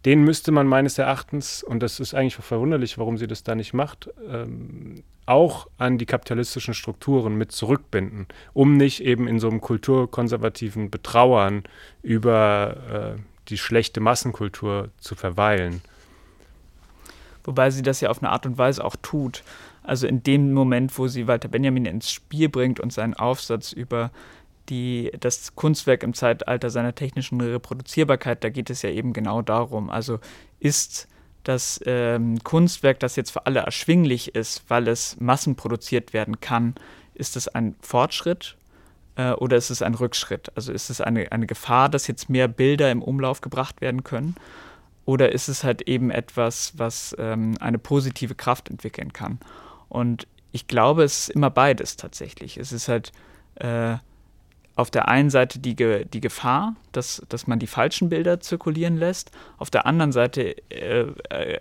den 0.06 0.24
müsste 0.24 0.52
man 0.52 0.68
meines 0.68 0.98
Erachtens, 0.98 1.64
und 1.64 1.82
das 1.82 2.00
ist 2.00 2.14
eigentlich 2.14 2.36
verwunderlich, 2.36 2.98
warum 2.98 3.18
sie 3.18 3.28
das 3.28 3.44
da 3.44 3.56
nicht 3.56 3.74
macht, 3.74 4.10
ähm, 4.28 5.04
auch 5.26 5.68
an 5.78 5.98
die 5.98 6.06
kapitalistischen 6.06 6.74
Strukturen 6.74 7.38
mit 7.38 7.52
zurückbinden, 7.52 8.28
um 8.54 8.76
nicht 8.76 9.02
eben 9.02 9.28
in 9.28 9.40
so 9.40 9.50
einem 9.50 9.62
kulturkonservativen 9.62 10.90
Betrauern 10.90 11.64
über 12.02 13.16
äh, 13.18 13.22
die 13.48 13.58
schlechte 13.58 14.02
Massenkultur 14.02 14.90
zu 14.98 15.16
verweilen. 15.16 15.82
Wobei 17.44 17.70
sie 17.72 17.82
das 17.82 18.02
ja 18.02 18.10
auf 18.10 18.22
eine 18.22 18.32
Art 18.32 18.46
und 18.46 18.58
Weise 18.58 18.84
auch 18.84 18.96
tut. 19.02 19.44
Also 19.84 20.08
in 20.08 20.24
dem 20.24 20.54
Moment, 20.54 20.98
wo 20.98 21.08
sie 21.08 21.28
Walter 21.28 21.50
Benjamin 21.50 21.86
ins 21.86 22.10
Spiel 22.10 22.50
bringt 22.50 22.80
und 22.80 22.94
seinen 22.94 23.14
Aufsatz 23.14 23.74
über 23.74 24.12
die, 24.70 25.12
das 25.20 25.56
Kunstwerk 25.56 26.04
im 26.04 26.14
Zeitalter 26.14 26.70
seiner 26.70 26.96
technischen 26.96 27.42
Reproduzierbarkeit, 27.42 28.44
da 28.44 28.50
geht 28.50 28.70
es 28.70 28.82
ja 28.82 28.90
eben 28.90 29.12
genau 29.12 29.42
darum. 29.42 29.90
Also 29.90 30.20
ist 30.60 31.08
das 31.44 31.82
ähm, 31.86 32.42
Kunstwerk, 32.44 33.00
das 33.00 33.18
jetzt 33.18 33.32
für 33.32 33.46
alle 33.46 33.60
erschwinglich 33.60 34.36
ist, 34.36 34.64
weil 34.70 34.88
es 34.88 35.20
massenproduziert 35.20 36.14
werden 36.14 36.40
kann, 36.40 36.76
ist 37.14 37.36
es 37.36 37.50
ein 37.50 37.76
Fortschritt 37.82 38.56
äh, 39.16 39.32
oder 39.34 39.58
ist 39.58 39.70
es 39.70 39.82
ein 39.82 39.96
Rückschritt? 39.96 40.52
Also 40.56 40.72
ist 40.72 40.90
es 40.90 41.02
eine, 41.02 41.32
eine 41.32 41.46
Gefahr, 41.46 41.90
dass 41.90 42.08
jetzt 42.08 42.30
mehr 42.30 42.48
Bilder 42.48 42.90
im 42.92 43.02
Umlauf 43.02 43.42
gebracht 43.42 43.82
werden 43.82 44.04
können? 44.04 44.36
Oder 45.06 45.32
ist 45.32 45.48
es 45.48 45.64
halt 45.64 45.84
eben 45.84 46.12
etwas, 46.12 46.74
was 46.78 47.16
ähm, 47.20 47.56
eine 47.60 47.78
positive 47.78 48.36
Kraft 48.36 48.70
entwickeln 48.70 49.12
kann? 49.14 49.40
Und 49.90 50.28
ich 50.52 50.68
glaube, 50.68 51.04
es 51.04 51.28
ist 51.28 51.30
immer 51.30 51.50
beides 51.50 51.98
tatsächlich. 51.98 52.58
Es 52.58 52.72
ist 52.72 52.88
halt 52.88 53.12
äh, 53.56 53.98
auf 54.76 54.90
der 54.90 55.08
einen 55.08 55.30
Seite 55.30 55.60
die, 55.60 55.76
Ge 55.76 56.06
die 56.06 56.22
Gefahr, 56.22 56.76
dass, 56.92 57.22
dass 57.30 57.48
man 57.48 57.60
die 57.60 57.68
falschen 57.68 58.10
Bilder 58.10 58.40
zirkulieren 58.40 58.98
lässt. 58.98 59.32
Auf 59.58 59.70
der 59.70 59.86
anderen 59.86 60.12
Seite 60.12 60.56
äh, 60.70 61.06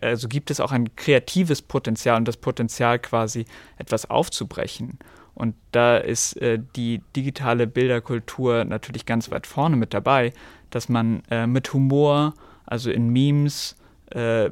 also 0.00 0.28
gibt 0.28 0.50
es 0.50 0.60
auch 0.60 0.72
ein 0.72 0.94
kreatives 0.96 1.62
Potenzial 1.62 2.16
und 2.16 2.28
das 2.28 2.36
Potenzial 2.36 2.98
quasi 2.98 3.44
etwas 3.76 4.08
aufzubrechen. 4.08 4.98
Und 5.34 5.54
da 5.72 5.96
ist 5.96 6.36
äh, 6.40 6.58
die 6.76 7.02
digitale 7.16 7.66
Bilderkultur 7.66 8.64
natürlich 8.64 9.06
ganz 9.06 9.30
weit 9.30 9.46
vorne 9.46 9.76
mit 9.76 9.94
dabei, 9.94 10.32
dass 10.70 10.88
man 10.88 11.22
äh, 11.30 11.46
mit 11.46 11.72
Humor, 11.72 12.34
also 12.66 12.90
in 12.90 13.10
Memes, 13.10 13.76
äh, 14.10 14.50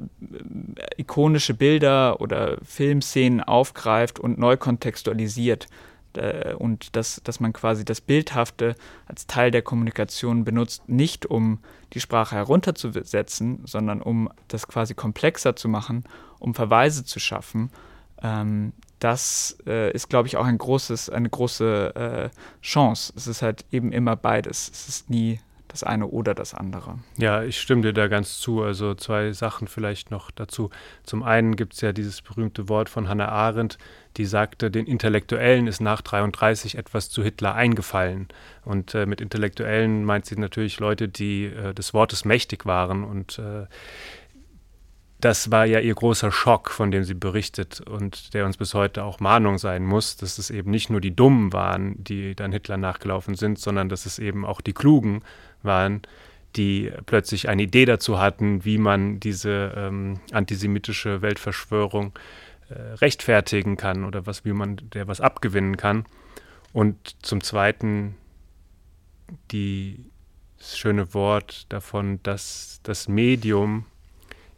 ikonische 0.96 1.54
Bilder 1.54 2.20
oder 2.20 2.58
Filmszenen 2.64 3.42
aufgreift 3.42 4.18
und 4.18 4.38
neu 4.38 4.56
kontextualisiert. 4.56 5.68
Äh, 6.14 6.54
und 6.54 6.96
dass, 6.96 7.20
dass 7.22 7.40
man 7.40 7.52
quasi 7.52 7.84
das 7.84 8.00
Bildhafte 8.00 8.74
als 9.06 9.26
Teil 9.26 9.50
der 9.50 9.62
Kommunikation 9.62 10.44
benutzt, 10.44 10.88
nicht 10.88 11.26
um 11.26 11.60
die 11.92 12.00
Sprache 12.00 12.36
herunterzusetzen, 12.36 13.60
sondern 13.64 14.02
um 14.02 14.30
das 14.48 14.66
quasi 14.66 14.94
komplexer 14.94 15.56
zu 15.56 15.68
machen, 15.68 16.04
um 16.38 16.54
Verweise 16.54 17.04
zu 17.04 17.20
schaffen. 17.20 17.70
Ähm, 18.22 18.72
das 18.98 19.56
äh, 19.66 19.92
ist, 19.92 20.10
glaube 20.10 20.28
ich, 20.28 20.36
auch 20.36 20.44
ein 20.44 20.58
großes, 20.58 21.10
eine 21.10 21.30
große 21.30 22.30
äh, 22.30 22.36
Chance. 22.62 23.12
Es 23.16 23.26
ist 23.26 23.42
halt 23.42 23.64
eben 23.72 23.92
immer 23.92 24.16
beides. 24.16 24.70
Es 24.72 24.88
ist 24.88 25.10
nie 25.10 25.40
das 25.70 25.82
eine 25.84 26.06
oder 26.06 26.34
das 26.34 26.54
andere. 26.54 26.98
Ja, 27.16 27.42
ich 27.42 27.60
stimme 27.60 27.82
dir 27.82 27.92
da 27.92 28.08
ganz 28.08 28.38
zu. 28.38 28.62
Also 28.62 28.94
zwei 28.94 29.32
Sachen 29.32 29.68
vielleicht 29.68 30.10
noch 30.10 30.30
dazu. 30.30 30.70
Zum 31.04 31.22
einen 31.22 31.56
gibt 31.56 31.74
es 31.74 31.80
ja 31.80 31.92
dieses 31.92 32.22
berühmte 32.22 32.68
Wort 32.68 32.88
von 32.88 33.08
Hannah 33.08 33.28
Arendt, 33.28 33.78
die 34.16 34.24
sagte, 34.24 34.70
den 34.70 34.86
Intellektuellen 34.86 35.66
ist 35.66 35.80
nach 35.80 36.00
33 36.00 36.76
etwas 36.76 37.10
zu 37.10 37.22
Hitler 37.22 37.54
eingefallen. 37.54 38.28
Und 38.64 38.94
äh, 38.94 39.06
mit 39.06 39.20
Intellektuellen 39.20 40.04
meint 40.04 40.26
sie 40.26 40.36
natürlich 40.36 40.80
Leute, 40.80 41.08
die 41.08 41.44
äh, 41.44 41.72
des 41.74 41.94
Wortes 41.94 42.24
mächtig 42.24 42.66
waren 42.66 43.04
und 43.04 43.38
äh, 43.38 43.66
das 45.20 45.50
war 45.50 45.66
ja 45.66 45.80
ihr 45.80 45.94
großer 45.94 46.32
Schock, 46.32 46.70
von 46.70 46.90
dem 46.90 47.04
sie 47.04 47.14
berichtet 47.14 47.80
und 47.80 48.32
der 48.34 48.46
uns 48.46 48.56
bis 48.56 48.74
heute 48.74 49.04
auch 49.04 49.20
Mahnung 49.20 49.58
sein 49.58 49.84
muss, 49.84 50.16
dass 50.16 50.38
es 50.38 50.50
eben 50.50 50.70
nicht 50.70 50.90
nur 50.90 51.00
die 51.00 51.14
Dummen 51.14 51.52
waren, 51.52 52.02
die 52.02 52.34
dann 52.34 52.52
Hitler 52.52 52.78
nachgelaufen 52.78 53.34
sind, 53.34 53.58
sondern 53.58 53.88
dass 53.88 54.06
es 54.06 54.18
eben 54.18 54.44
auch 54.44 54.60
die 54.60 54.72
Klugen 54.72 55.22
waren, 55.62 56.02
die 56.56 56.92
plötzlich 57.06 57.48
eine 57.48 57.62
Idee 57.62 57.84
dazu 57.84 58.18
hatten, 58.18 58.64
wie 58.64 58.78
man 58.78 59.20
diese 59.20 59.72
ähm, 59.76 60.20
antisemitische 60.32 61.22
Weltverschwörung 61.22 62.12
äh, 62.68 62.74
rechtfertigen 62.94 63.76
kann 63.76 64.04
oder 64.04 64.26
was, 64.26 64.44
wie 64.44 64.52
man 64.52 64.80
der 64.94 65.06
was 65.06 65.20
abgewinnen 65.20 65.76
kann. 65.76 66.06
Und 66.72 67.16
zum 67.22 67.40
Zweiten 67.42 68.16
die 69.50 70.04
das 70.58 70.76
schöne 70.76 71.14
Wort 71.14 71.66
davon, 71.70 72.20
dass 72.22 72.80
das 72.82 73.08
Medium 73.08 73.86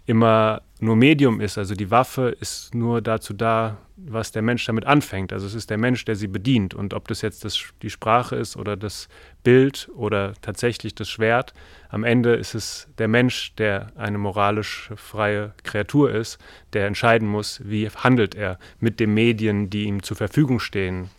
immer 0.06 0.62
nur 0.80 0.96
Medium 0.96 1.40
ist. 1.40 1.58
Also 1.58 1.74
die 1.74 1.90
Waffe 1.90 2.36
ist 2.40 2.74
nur 2.74 3.00
dazu 3.00 3.34
da, 3.34 3.78
was 4.06 4.32
der 4.32 4.42
Mensch 4.42 4.64
damit 4.66 4.86
anfängt. 4.86 5.32
Also 5.32 5.46
es 5.46 5.54
ist 5.54 5.70
der 5.70 5.78
Mensch, 5.78 6.04
der 6.04 6.16
sie 6.16 6.26
bedient. 6.26 6.74
Und 6.74 6.94
ob 6.94 7.08
das 7.08 7.22
jetzt 7.22 7.44
das, 7.44 7.62
die 7.82 7.90
Sprache 7.90 8.36
ist 8.36 8.56
oder 8.56 8.76
das 8.76 9.08
Bild 9.42 9.88
oder 9.94 10.34
tatsächlich 10.42 10.94
das 10.94 11.08
Schwert, 11.08 11.54
am 11.88 12.04
Ende 12.04 12.34
ist 12.34 12.54
es 12.54 12.88
der 12.98 13.08
Mensch, 13.08 13.54
der 13.56 13.92
eine 13.96 14.18
moralisch 14.18 14.90
freie 14.96 15.54
Kreatur 15.62 16.12
ist, 16.12 16.38
der 16.72 16.86
entscheiden 16.86 17.28
muss, 17.28 17.60
wie 17.64 17.88
handelt 17.88 18.34
er 18.34 18.58
mit 18.80 19.00
den 19.00 19.14
Medien, 19.14 19.70
die 19.70 19.84
ihm 19.84 20.02
zur 20.02 20.16
Verfügung 20.16 20.60
stehen. 20.60 21.10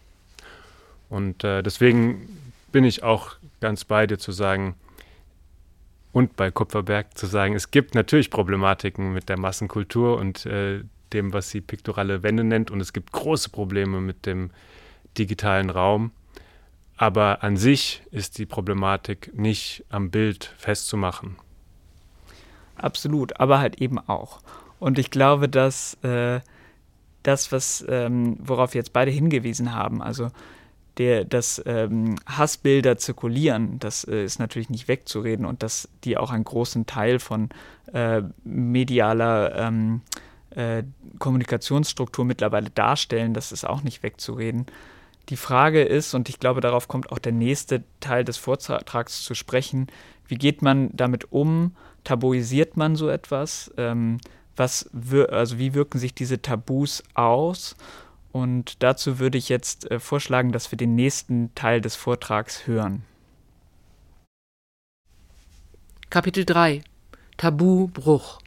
Und 1.09 1.43
äh, 1.43 1.61
deswegen 1.61 2.27
bin 2.71 2.83
ich 2.83 3.03
auch 3.03 3.35
ganz 3.61 3.85
bei 3.85 4.07
dir 4.07 4.17
zu 4.17 4.31
sagen, 4.31 4.75
und 6.13 6.35
bei 6.35 6.51
Kupferberg 6.51 7.17
zu 7.17 7.25
sagen, 7.25 7.55
es 7.55 7.71
gibt 7.71 7.95
natürlich 7.95 8.29
Problematiken 8.29 9.13
mit 9.13 9.29
der 9.29 9.37
Massenkultur 9.37 10.17
und 10.17 10.45
äh, 10.45 10.83
dem, 11.13 11.33
was 11.33 11.49
sie 11.49 11.61
piktorale 11.61 12.23
Wände 12.23 12.43
nennt, 12.43 12.71
und 12.71 12.81
es 12.81 12.93
gibt 12.93 13.11
große 13.11 13.49
Probleme 13.49 14.01
mit 14.01 14.25
dem 14.25 14.51
digitalen 15.17 15.69
Raum. 15.69 16.11
Aber 16.95 17.43
an 17.43 17.57
sich 17.57 18.03
ist 18.11 18.37
die 18.37 18.45
Problematik 18.45 19.31
nicht 19.33 19.83
am 19.89 20.11
Bild 20.11 20.53
festzumachen. 20.57 21.35
Absolut, 22.75 23.39
aber 23.39 23.59
halt 23.59 23.81
eben 23.81 23.99
auch. 23.99 24.39
Und 24.79 24.99
ich 24.99 25.11
glaube, 25.11 25.49
dass 25.49 25.95
äh, 26.03 26.41
das, 27.23 27.51
was, 27.51 27.83
ähm, 27.87 28.37
worauf 28.39 28.75
jetzt 28.75 28.93
beide 28.93 29.11
hingewiesen 29.11 29.73
haben, 29.73 30.01
also 30.01 30.29
der, 30.97 31.25
dass 31.25 31.61
ähm, 31.65 32.15
Hassbilder 32.27 32.97
zirkulieren, 32.97 33.79
das 33.79 34.03
äh, 34.03 34.23
ist 34.23 34.39
natürlich 34.39 34.69
nicht 34.69 34.87
wegzureden 34.87 35.45
und 35.45 35.63
dass 35.63 35.89
die 36.03 36.17
auch 36.17 36.31
einen 36.31 36.43
großen 36.43 36.85
Teil 36.85 37.19
von 37.19 37.49
äh, 37.93 38.21
medialer 38.43 39.55
ähm, 39.55 40.01
äh, 40.55 40.83
Kommunikationsstruktur 41.19 42.25
mittlerweile 42.25 42.69
darstellen, 42.69 43.33
das 43.33 43.51
ist 43.51 43.65
auch 43.65 43.83
nicht 43.83 44.03
wegzureden. 44.03 44.65
Die 45.29 45.37
Frage 45.37 45.83
ist, 45.83 46.13
und 46.13 46.27
ich 46.29 46.39
glaube, 46.39 46.61
darauf 46.61 46.87
kommt 46.87 47.11
auch 47.11 47.19
der 47.19 47.31
nächste 47.31 47.83
Teil 47.99 48.25
des 48.25 48.37
Vortrags 48.37 49.23
zu 49.23 49.35
sprechen, 49.35 49.87
wie 50.27 50.35
geht 50.35 50.61
man 50.61 50.89
damit 50.93 51.31
um? 51.31 51.75
Tabuisiert 52.03 52.75
man 52.75 52.95
so 52.95 53.09
etwas? 53.09 53.71
Ähm, 53.77 54.19
was 54.55 54.89
also 55.29 55.57
wie 55.57 55.73
wirken 55.73 55.99
sich 55.99 56.13
diese 56.13 56.41
Tabus 56.41 57.03
aus? 57.13 57.75
Und 58.31 58.81
dazu 58.83 59.19
würde 59.19 59.37
ich 59.37 59.49
jetzt 59.49 59.89
äh, 59.91 59.99
vorschlagen, 59.99 60.51
dass 60.51 60.71
wir 60.71 60.77
den 60.77 60.95
nächsten 60.95 61.53
Teil 61.55 61.81
des 61.81 61.95
Vortrags 61.95 62.67
hören. 62.67 63.03
Kapitel 66.09 66.45
3 66.45 66.83
Tabubruch 67.37 68.39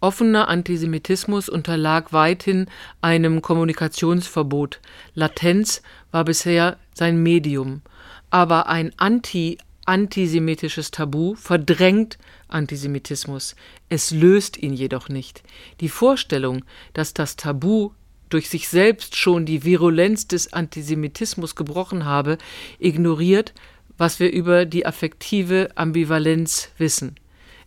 Offener 0.00 0.48
Antisemitismus 0.48 1.50
unterlag 1.50 2.12
weithin 2.12 2.66
einem 3.02 3.42
Kommunikationsverbot. 3.42 4.80
Latenz 5.14 5.82
war 6.10 6.24
bisher 6.24 6.78
sein 6.94 7.22
Medium. 7.22 7.82
Aber 8.30 8.68
ein 8.68 8.92
anti-antisemitisches 8.96 10.90
Tabu 10.90 11.34
verdrängt 11.34 12.16
Antisemitismus. 12.48 13.56
Es 13.90 14.10
löst 14.10 14.56
ihn 14.56 14.72
jedoch 14.72 15.10
nicht. 15.10 15.42
Die 15.80 15.90
Vorstellung, 15.90 16.64
dass 16.94 17.12
das 17.12 17.36
Tabu 17.36 17.90
durch 18.30 18.48
sich 18.48 18.68
selbst 18.68 19.16
schon 19.16 19.44
die 19.44 19.64
Virulenz 19.64 20.28
des 20.28 20.52
Antisemitismus 20.52 21.56
gebrochen 21.56 22.06
habe, 22.06 22.38
ignoriert, 22.78 23.52
was 23.98 24.18
wir 24.18 24.32
über 24.32 24.64
die 24.64 24.86
affektive 24.86 25.68
Ambivalenz 25.74 26.70
wissen. 26.78 27.16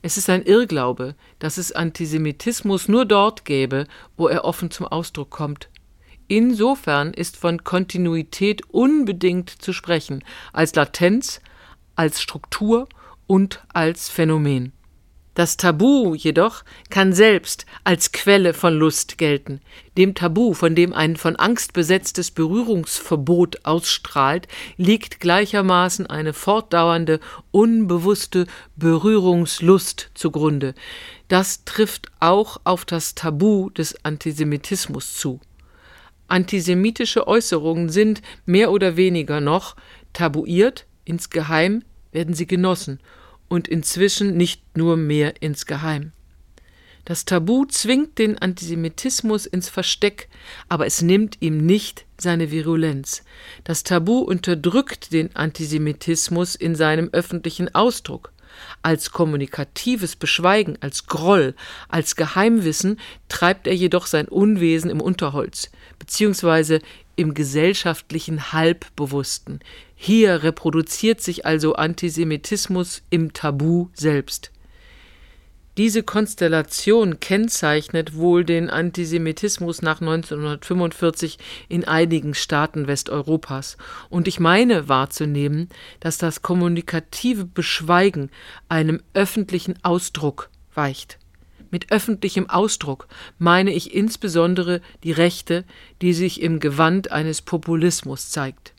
Es 0.06 0.18
ist 0.18 0.30
ein 0.30 0.44
Irrglaube, 0.44 1.16
dass 1.40 1.58
es 1.58 1.72
Antisemitismus 1.72 2.90
nur 2.90 3.06
dort 3.06 3.46
gäbe, 3.46 3.88
wo 4.18 4.28
er 4.28 4.44
offen 4.44 4.70
zum 4.70 4.86
Ausdruck 4.86 5.30
kommt. 5.30 5.70
Insofern 6.28 7.14
ist 7.14 7.38
von 7.38 7.64
Kontinuität 7.64 8.64
unbedingt 8.70 9.50
zu 9.50 9.72
sprechen, 9.72 10.22
als 10.52 10.76
Latenz, 10.76 11.40
als 11.96 12.22
Struktur 12.22 12.90
und 13.28 13.64
als 13.70 14.10
Phänomen. 14.10 14.74
Das 15.34 15.58
Tabu 15.58 16.14
jedoch 16.14 16.64
kann 16.92 17.12
selbst 17.12 17.66
als 17.84 18.12
Quelle 18.12 18.54
von 18.54 18.76
Lust 18.76 19.18
gelten. 19.18 19.62
Dem 19.98 20.14
Tabu, 20.14 20.54
von 20.54 20.76
dem 20.76 20.94
ein 20.94 21.16
von 21.16 21.36
Angst 21.38 21.74
besetztes 21.74 22.30
Berührungsverbot 22.30 23.66
ausstrahlt, 23.66 24.48
liegt 24.78 25.20
gleichermaßen 25.20 26.06
eine 26.06 26.34
fortdauernde, 26.34 27.20
unbewusste 27.50 28.46
Berührungslust 28.76 30.12
zugrunde. 30.14 30.76
Das 31.30 31.66
trifft 31.66 32.12
auch 32.20 32.62
auf 32.64 32.86
das 32.86 33.16
Tabu 33.16 33.72
des 33.72 34.06
Antisemitismus 34.06 35.16
zu. 35.16 35.40
Antisemitische 36.28 37.28
Äußerungen 37.28 37.90
sind 37.90 38.22
mehr 38.46 38.72
oder 38.72 38.98
weniger 38.98 39.42
noch 39.42 39.76
tabuiert, 40.14 40.86
insgeheim 41.06 41.84
werden 42.12 42.36
sie 42.36 42.46
genossen 42.46 43.00
und 43.48 43.68
inzwischen 43.68 44.36
nicht 44.38 44.78
nur 44.78 44.98
mehr 44.98 45.42
insgeheim. 45.42 46.12
Das 47.06 47.26
Tabu 47.26 47.66
zwingt 47.66 48.18
den 48.18 48.38
Antisemitismus 48.38 49.46
ins 49.46 49.68
Versteck, 49.68 50.30
aber 50.70 50.86
es 50.86 51.02
nimmt 51.02 51.38
ihm 51.42 51.58
nicht 51.58 52.06
seine 52.18 52.50
Virulenz. 52.50 53.24
Das 53.66 53.84
Tabu 53.84 54.20
unterdrückt 54.20 55.12
den 55.12 55.36
Antisemitismus 55.36 56.56
in 56.56 56.76
seinem 56.76 57.10
öffentlichen 57.12 57.76
Ausdruck. 57.76 58.32
Als 58.84 59.12
kommunikatives 59.12 60.16
Beschweigen, 60.16 60.78
als 60.80 61.08
Groll, 61.08 61.56
als 61.90 62.16
Geheimwissen 62.16 63.00
treibt 63.28 63.68
er 63.68 63.76
jedoch 63.76 64.06
sein 64.06 64.28
Unwesen 64.30 64.90
im 64.90 65.02
Unterholz, 65.02 65.72
beziehungsweise 66.00 66.80
im 67.16 67.34
gesellschaftlichen 67.34 68.54
Halbbewussten. 68.54 69.60
Hier 70.06 70.44
reproduziert 70.44 71.22
sich 71.22 71.46
also 71.46 71.76
Antisemitismus 71.76 73.04
im 73.10 73.32
Tabu 73.32 73.88
selbst. 73.94 74.52
Diese 75.78 76.04
Konstellation 76.04 77.22
kennzeichnet 77.22 78.14
wohl 78.14 78.44
den 78.44 78.70
Antisemitismus 78.70 79.82
nach 79.82 80.02
1945 80.02 81.38
in 81.70 81.86
einigen 81.86 82.34
Staaten 82.34 82.86
Westeuropas, 82.86 83.78
und 84.10 84.28
ich 84.28 84.42
meine 84.42 84.90
wahrzunehmen, 84.90 85.70
dass 86.02 86.18
das 86.18 86.42
kommunikative 86.42 87.46
Beschweigen 87.46 88.30
einem 88.68 89.02
öffentlichen 89.14 89.76
Ausdruck 89.84 90.50
weicht. 90.74 91.18
Mit 91.72 91.94
öffentlichem 91.94 92.50
Ausdruck 92.50 93.08
meine 93.40 93.72
ich 93.72 93.96
insbesondere 93.96 94.82
die 95.06 95.14
Rechte, 95.14 95.64
die 96.02 96.12
sich 96.12 96.42
im 96.42 96.60
Gewand 96.60 97.14
eines 97.14 97.42
Populismus 97.42 98.32
zeigt. 98.32 98.73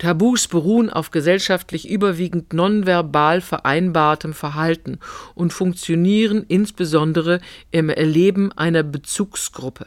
Tabus 0.00 0.48
beruhen 0.48 0.88
auf 0.88 1.10
gesellschaftlich 1.10 1.86
überwiegend 1.86 2.54
nonverbal 2.54 3.42
vereinbartem 3.42 4.32
Verhalten 4.32 4.98
und 5.34 5.52
funktionieren 5.52 6.42
insbesondere 6.48 7.38
im 7.70 7.90
Erleben 7.90 8.50
einer 8.52 8.82
Bezugsgruppe. 8.82 9.86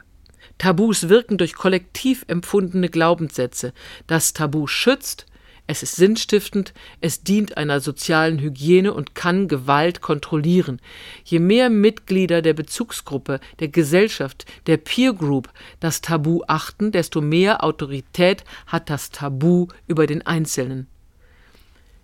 Tabus 0.59 1.09
wirken 1.09 1.39
durch 1.39 1.55
kollektiv 1.55 2.25
empfundene 2.27 2.89
Glaubenssätze. 2.89 3.73
Das 4.05 4.33
Tabu 4.33 4.67
schützt, 4.67 5.25
es 5.65 5.81
ist 5.81 5.95
sinnstiftend, 5.95 6.73
es 6.99 7.23
dient 7.23 7.55
einer 7.57 7.79
sozialen 7.79 8.37
Hygiene 8.39 8.93
und 8.93 9.15
kann 9.15 9.47
Gewalt 9.47 10.01
kontrollieren. 10.01 10.81
Je 11.23 11.39
mehr 11.39 11.69
Mitglieder 11.69 12.41
der 12.41 12.53
Bezugsgruppe, 12.53 13.39
der 13.59 13.69
Gesellschaft, 13.69 14.45
der 14.67 14.77
Peer 14.77 15.13
Group 15.13 15.49
das 15.79 16.01
Tabu 16.01 16.41
achten, 16.47 16.91
desto 16.91 17.21
mehr 17.21 17.63
Autorität 17.63 18.43
hat 18.67 18.89
das 18.89 19.11
Tabu 19.11 19.67
über 19.87 20.05
den 20.05 20.25
Einzelnen. 20.27 20.87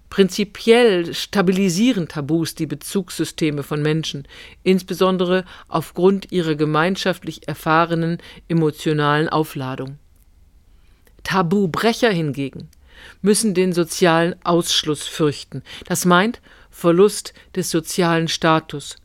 Prinzipiell 0.10 1.14
stabilisieren 1.14 2.08
Tabus 2.08 2.56
die 2.56 2.66
Bezugssysteme 2.66 3.62
von 3.62 3.82
Menschen, 3.82 4.28
insbesondere 4.64 5.44
aufgrund 5.68 6.32
ihrer 6.32 6.56
gemeinschaftlich 6.56 7.48
erfahrenen 7.48 8.20
emotionalen 8.48 9.30
Aufladung. 9.30 10.00
Tabubrecher 11.24 12.10
hingegen 12.10 12.70
müssen 13.22 13.54
den 13.54 13.74
sozialen 13.74 14.36
Ausschluss 14.44 15.08
fürchten. 15.08 15.64
Das 15.86 16.06
meint 16.06 16.42
Verlust 16.70 17.34
des 17.56 17.70
sozialen 17.72 18.28
Status. 18.28 18.98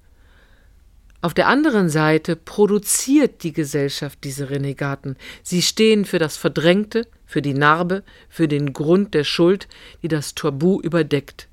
Auf 1.21 1.33
der 1.33 1.49
anderen 1.49 1.89
Seite 1.89 2.37
produziert 2.37 3.45
die 3.45 3.55
Gesellschaft 3.55 4.19
diese 4.25 4.51
Renegaten. 4.51 5.17
Sie 5.43 5.63
stehen 5.63 6.05
für 6.05 6.19
das 6.19 6.37
Verdrängte, 6.37 7.07
für 7.25 7.41
die 7.41 7.55
Narbe, 7.55 8.03
für 8.29 8.47
den 8.47 8.75
Grund 8.75 9.15
der 9.15 9.25
Schuld, 9.25 9.67
die 10.03 10.09
das 10.09 10.35
Tabu 10.35 10.81
überdeckt. 10.81 11.49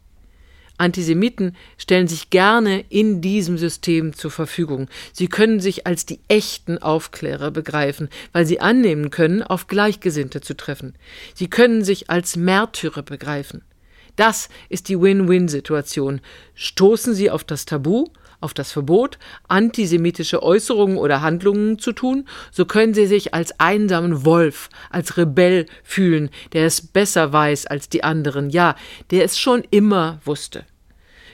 Antisemiten 0.81 1.55
stellen 1.77 2.07
sich 2.07 2.29
gerne 2.29 2.83
in 2.89 3.21
diesem 3.21 3.57
System 3.57 4.13
zur 4.13 4.31
Verfügung. 4.31 4.87
Sie 5.13 5.27
können 5.27 5.59
sich 5.59 5.87
als 5.87 6.05
die 6.05 6.19
echten 6.27 6.79
Aufklärer 6.79 7.51
begreifen, 7.51 8.09
weil 8.33 8.45
sie 8.45 8.59
annehmen 8.59 9.11
können, 9.11 9.43
auf 9.43 9.67
Gleichgesinnte 9.67 10.41
zu 10.41 10.57
treffen. 10.57 10.95
Sie 11.35 11.49
können 11.49 11.83
sich 11.83 12.09
als 12.09 12.35
Märtyrer 12.35 13.03
begreifen. 13.03 13.61
Das 14.15 14.49
ist 14.69 14.89
die 14.89 14.99
Win-Win-Situation. 14.99 16.19
Stoßen 16.53 17.13
sie 17.13 17.29
auf 17.29 17.43
das 17.43 17.65
Tabu, 17.65 18.07
auf 18.41 18.53
das 18.53 18.71
Verbot, 18.71 19.19
antisemitische 19.47 20.43
Äußerungen 20.43 20.97
oder 20.97 21.21
Handlungen 21.21 21.79
zu 21.79 21.93
tun, 21.93 22.27
so 22.51 22.65
können 22.65 22.93
sie 22.93 23.05
sich 23.05 23.33
als 23.33 23.59
einsamen 23.59 24.25
Wolf, 24.25 24.69
als 24.89 25.15
Rebell 25.17 25.67
fühlen, 25.83 26.29
der 26.53 26.65
es 26.65 26.81
besser 26.81 27.31
weiß 27.31 27.67
als 27.67 27.87
die 27.87 28.03
anderen, 28.03 28.49
ja, 28.49 28.75
der 29.11 29.23
es 29.23 29.39
schon 29.39 29.63
immer 29.69 30.19
wusste. 30.25 30.65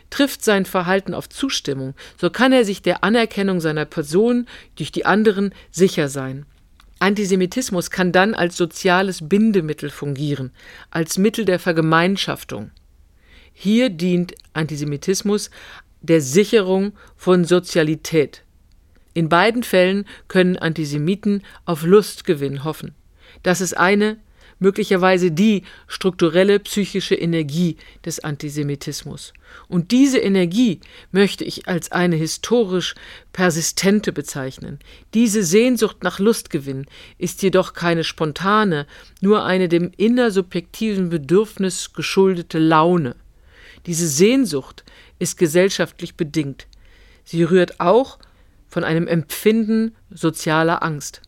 Trifft 0.10 0.44
sein 0.44 0.66
Verhalten 0.66 1.14
auf 1.14 1.30
Zustimmung, 1.30 1.94
so 2.20 2.30
kann 2.30 2.54
er 2.54 2.66
sich 2.66 2.82
der 2.82 3.04
Anerkennung 3.04 3.60
seiner 3.60 3.86
Person 3.86 4.48
durch 4.76 4.92
die 4.92 5.06
anderen 5.06 5.54
sicher 5.72 6.10
sein. 6.10 6.46
Antisemitismus 7.00 7.92
kann 7.92 8.12
dann 8.12 8.34
als 8.34 8.58
soziales 8.58 9.28
Bindemittel 9.28 9.90
fungieren, 9.90 10.52
als 10.90 11.18
Mittel 11.18 11.46
der 11.46 11.60
Vergemeinschaftung. 11.60 12.72
Hier 13.54 13.90
dient 13.90 14.34
Antisemitismus 14.54 15.52
der 16.02 16.22
Sicherung 16.22 16.94
von 17.16 17.46
Sozialität. 17.46 18.44
In 19.14 19.30
beiden 19.30 19.64
Fällen 19.64 20.06
können 20.28 20.58
Antisemiten 20.58 21.44
auf 21.66 21.84
Lustgewinn 21.84 22.64
hoffen. 22.64 22.94
Das 23.44 23.62
ist 23.62 23.76
eine, 23.76 24.18
möglicherweise 24.60 25.32
die 25.32 25.64
strukturelle 25.88 26.60
psychische 26.60 27.16
Energie 27.16 27.78
des 28.06 28.20
Antisemitismus. 28.20 29.34
Und 29.68 29.92
diese 29.92 30.20
Energie 30.20 30.80
möchte 31.12 31.44
ich 31.44 31.68
als 31.68 31.92
eine 31.92 32.16
historisch 32.16 32.96
persistente 33.34 34.12
bezeichnen. 34.12 34.80
Diese 35.14 35.44
Sehnsucht 35.44 36.04
nach 36.04 36.20
Lustgewinn 36.20 36.86
ist 37.18 37.42
jedoch 37.44 37.74
keine 37.74 38.04
spontane, 38.04 38.88
nur 39.22 39.46
eine 39.46 39.70
dem 39.70 39.92
innersubjektiven 39.96 41.10
Bedürfnis 41.10 41.94
geschuldete 41.94 42.60
Laune. 42.60 43.16
Diese 43.86 44.08
Sehnsucht 44.08 44.84
ist 45.20 45.38
gesellschaftlich 45.38 46.16
bedingt. 46.16 46.68
Sie 47.24 47.44
rührt 47.44 47.80
auch 47.80 48.20
von 48.68 48.84
einem 48.84 49.08
Empfinden 49.08 49.96
sozialer 50.10 50.84
Angst. 50.84 51.22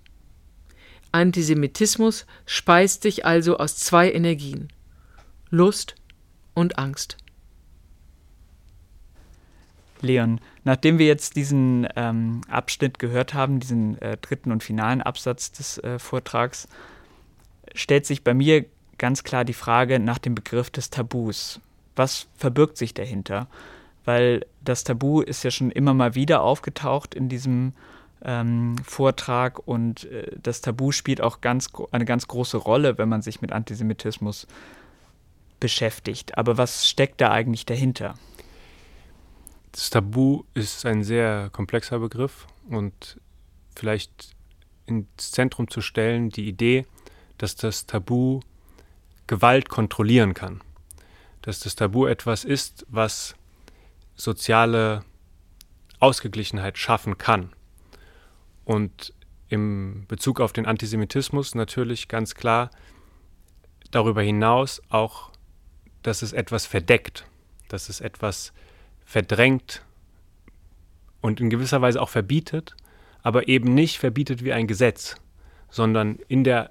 Antisemitismus 1.11 2.25
speist 2.45 3.01
sich 3.01 3.25
also 3.25 3.57
aus 3.57 3.77
zwei 3.77 4.11
Energien 4.11 4.69
Lust 5.49 5.95
und 6.53 6.77
Angst. 6.77 7.17
Leon, 10.01 10.39
nachdem 10.63 10.97
wir 10.97 11.07
jetzt 11.07 11.35
diesen 11.35 11.87
ähm, 11.95 12.41
Abschnitt 12.47 12.99
gehört 12.99 13.33
haben, 13.33 13.59
diesen 13.59 14.01
äh, 14.01 14.17
dritten 14.17 14.51
und 14.51 14.63
finalen 14.63 15.01
Absatz 15.01 15.51
des 15.51 15.77
äh, 15.79 15.99
Vortrags, 15.99 16.67
stellt 17.73 18.05
sich 18.05 18.23
bei 18.23 18.33
mir 18.33 18.65
ganz 18.97 19.23
klar 19.23 19.45
die 19.45 19.53
Frage 19.53 19.99
nach 19.99 20.19
dem 20.19 20.35
Begriff 20.35 20.69
des 20.69 20.89
Tabus. 20.89 21.59
Was 21.95 22.27
verbirgt 22.35 22.77
sich 22.77 22.93
dahinter? 22.93 23.47
Weil 24.05 24.45
das 24.63 24.83
Tabu 24.83 25.21
ist 25.21 25.43
ja 25.43 25.51
schon 25.51 25.71
immer 25.71 25.93
mal 25.93 26.15
wieder 26.15 26.41
aufgetaucht 26.41 27.13
in 27.13 27.29
diesem 27.29 27.73
ähm, 28.23 28.75
Vortrag 28.83 29.59
und 29.67 30.05
äh, 30.05 30.35
das 30.41 30.61
Tabu 30.61 30.91
spielt 30.91 31.21
auch 31.21 31.41
ganz, 31.41 31.69
eine 31.91 32.05
ganz 32.05 32.27
große 32.27 32.57
Rolle, 32.57 32.97
wenn 32.97 33.09
man 33.09 33.21
sich 33.21 33.41
mit 33.41 33.51
Antisemitismus 33.51 34.47
beschäftigt. 35.59 36.37
Aber 36.37 36.57
was 36.57 36.87
steckt 36.87 37.21
da 37.21 37.31
eigentlich 37.31 37.65
dahinter? 37.65 38.15
Das 39.71 39.89
Tabu 39.89 40.43
ist 40.53 40.85
ein 40.85 41.03
sehr 41.03 41.49
komplexer 41.51 41.99
Begriff 41.99 42.47
und 42.69 43.19
vielleicht 43.75 44.35
ins 44.85 45.31
Zentrum 45.31 45.69
zu 45.69 45.81
stellen 45.81 46.29
die 46.29 46.47
Idee, 46.47 46.85
dass 47.37 47.55
das 47.55 47.85
Tabu 47.85 48.41
Gewalt 49.27 49.69
kontrollieren 49.69 50.33
kann. 50.33 50.61
Dass 51.43 51.59
das 51.59 51.75
Tabu 51.75 52.07
etwas 52.07 52.43
ist, 52.43 52.85
was 52.89 53.35
soziale 54.15 55.05
Ausgeglichenheit 55.99 56.77
schaffen 56.77 57.17
kann. 57.17 57.53
Und 58.69 59.15
im 59.47 60.05
Bezug 60.07 60.39
auf 60.39 60.53
den 60.53 60.67
Antisemitismus 60.67 61.55
natürlich 61.55 62.07
ganz 62.07 62.35
klar 62.35 62.69
darüber 63.89 64.21
hinaus 64.21 64.79
auch, 64.89 65.31
dass 66.03 66.21
es 66.21 66.33
etwas 66.33 66.67
verdeckt, 66.67 67.25
dass 67.67 67.89
es 67.89 67.99
etwas 67.99 68.53
verdrängt 69.03 69.83
und 71.19 71.41
in 71.41 71.49
gewisser 71.49 71.81
Weise 71.81 71.99
auch 71.99 72.09
verbietet, 72.09 72.75
aber 73.23 73.47
eben 73.47 73.73
nicht 73.73 73.97
verbietet 73.97 74.43
wie 74.43 74.53
ein 74.53 74.67
Gesetz, 74.67 75.15
sondern 75.71 76.19
in 76.27 76.43
der 76.43 76.69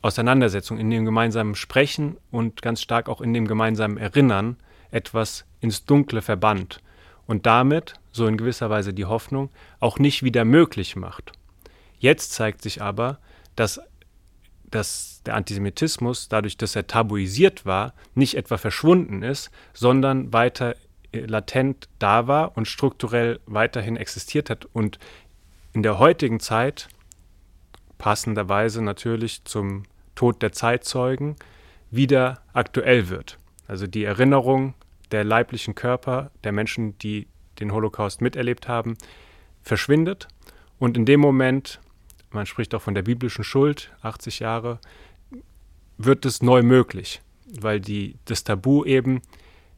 Auseinandersetzung, 0.00 0.78
in 0.78 0.88
dem 0.88 1.04
gemeinsamen 1.04 1.56
Sprechen 1.56 2.16
und 2.30 2.62
ganz 2.62 2.80
stark 2.80 3.10
auch 3.10 3.20
in 3.20 3.34
dem 3.34 3.46
gemeinsamen 3.46 3.98
Erinnern 3.98 4.56
etwas 4.90 5.44
ins 5.60 5.84
Dunkle 5.84 6.22
verbannt. 6.22 6.80
Und 7.26 7.44
damit, 7.44 8.00
so 8.12 8.26
in 8.26 8.36
gewisser 8.36 8.70
Weise 8.70 8.94
die 8.94 9.06
Hoffnung, 9.06 9.50
auch 9.80 9.98
nicht 9.98 10.22
wieder 10.22 10.44
möglich 10.44 10.96
macht. 10.96 11.32
Jetzt 11.98 12.32
zeigt 12.32 12.62
sich 12.62 12.82
aber, 12.82 13.18
dass, 13.56 13.80
dass 14.70 15.22
der 15.24 15.34
Antisemitismus, 15.34 16.28
dadurch, 16.28 16.56
dass 16.56 16.76
er 16.76 16.86
tabuisiert 16.86 17.64
war, 17.64 17.94
nicht 18.14 18.36
etwa 18.36 18.58
verschwunden 18.58 19.22
ist, 19.22 19.50
sondern 19.72 20.32
weiter 20.32 20.76
latent 21.12 21.88
da 21.98 22.26
war 22.26 22.56
und 22.56 22.66
strukturell 22.66 23.40
weiterhin 23.46 23.96
existiert 23.96 24.50
hat 24.50 24.66
und 24.72 24.98
in 25.74 25.82
der 25.82 25.98
heutigen 25.98 26.40
Zeit, 26.40 26.88
passenderweise 27.98 28.82
natürlich 28.82 29.44
zum 29.44 29.84
Tod 30.14 30.42
der 30.42 30.52
Zeitzeugen, 30.52 31.36
wieder 31.90 32.42
aktuell 32.52 33.08
wird. 33.08 33.38
Also 33.66 33.86
die 33.86 34.04
Erinnerung 34.04 34.74
der 35.12 35.24
leiblichen 35.24 35.74
Körper 35.74 36.30
der 36.42 36.52
Menschen, 36.52 36.98
die 36.98 37.26
den 37.62 37.72
Holocaust 37.72 38.20
miterlebt 38.20 38.68
haben, 38.68 38.96
verschwindet. 39.62 40.28
Und 40.78 40.96
in 40.96 41.04
dem 41.04 41.20
Moment, 41.20 41.80
man 42.30 42.46
spricht 42.46 42.74
auch 42.74 42.82
von 42.82 42.94
der 42.94 43.02
biblischen 43.02 43.44
Schuld, 43.44 43.92
80 44.02 44.40
Jahre, 44.40 44.78
wird 45.98 46.26
es 46.26 46.42
neu 46.42 46.62
möglich, 46.62 47.22
weil 47.60 47.80
die, 47.80 48.16
das 48.24 48.44
Tabu 48.44 48.84
eben 48.84 49.22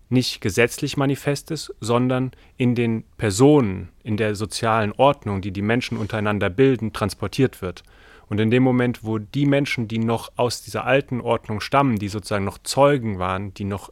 nicht 0.09 0.41
gesetzlich 0.41 0.97
manifest 0.97 1.51
ist, 1.51 1.75
sondern 1.81 2.33
in 2.57 2.75
den 2.75 3.05
Personen, 3.17 3.89
in 4.03 4.17
der 4.17 4.35
sozialen 4.35 4.93
Ordnung, 4.93 5.41
die 5.41 5.51
die 5.51 5.63
Menschen 5.63 5.99
untereinander 5.99 6.51
bilden, 6.51 6.93
transportiert 6.93 7.63
wird. 7.63 7.83
Und 8.29 8.41
in 8.41 8.51
dem 8.51 8.63
Moment, 8.63 9.05
wo 9.05 9.19
die 9.19 9.47
Menschen, 9.47 9.89
die 9.89 9.99
noch 9.99 10.33
aus 10.37 10.63
dieser 10.63 10.85
alten 10.85 11.21
Ordnung 11.21 11.61
stammen, 11.61 11.99
die 11.99 12.09
sozusagen 12.09 12.45
noch 12.45 12.59
Zeugen 12.59 13.19
waren, 13.19 13.53
die 13.55 13.65
noch 13.65 13.91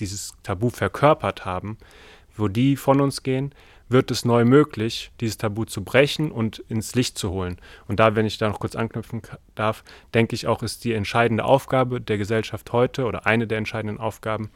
dieses 0.00 0.34
Tabu 0.42 0.70
verkörpert 0.70 1.44
haben, 1.44 1.78
wo 2.36 2.48
die 2.48 2.76
von 2.76 3.00
uns 3.00 3.22
gehen, 3.22 3.54
wird 3.88 4.10
es 4.10 4.24
neu 4.24 4.44
möglich, 4.44 5.12
dieses 5.20 5.38
Tabu 5.38 5.64
zu 5.64 5.84
brechen 5.84 6.32
und 6.32 6.58
ins 6.68 6.94
Licht 6.94 7.18
zu 7.18 7.30
holen. 7.30 7.58
Und 7.86 8.00
da, 8.00 8.16
wenn 8.16 8.26
ich 8.26 8.38
da 8.38 8.48
noch 8.48 8.58
kurz 8.58 8.74
anknüpfen 8.74 9.22
darf, 9.54 9.84
denke 10.14 10.34
ich 10.34 10.46
auch, 10.46 10.62
ist 10.62 10.84
die 10.84 10.94
entscheidende 10.94 11.44
Aufgabe 11.44 12.00
der 12.00 12.18
Gesellschaft 12.18 12.72
heute 12.72 13.04
oder 13.04 13.26
eine 13.26 13.46
der 13.46 13.58
entscheidenden 13.58 13.98
Aufgaben, 13.98 14.50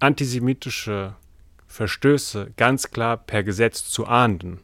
antisemitische 0.00 1.14
Verstöße 1.66 2.52
ganz 2.56 2.90
klar 2.90 3.16
per 3.16 3.42
Gesetz 3.42 3.88
zu 3.88 4.06
ahnden 4.06 4.60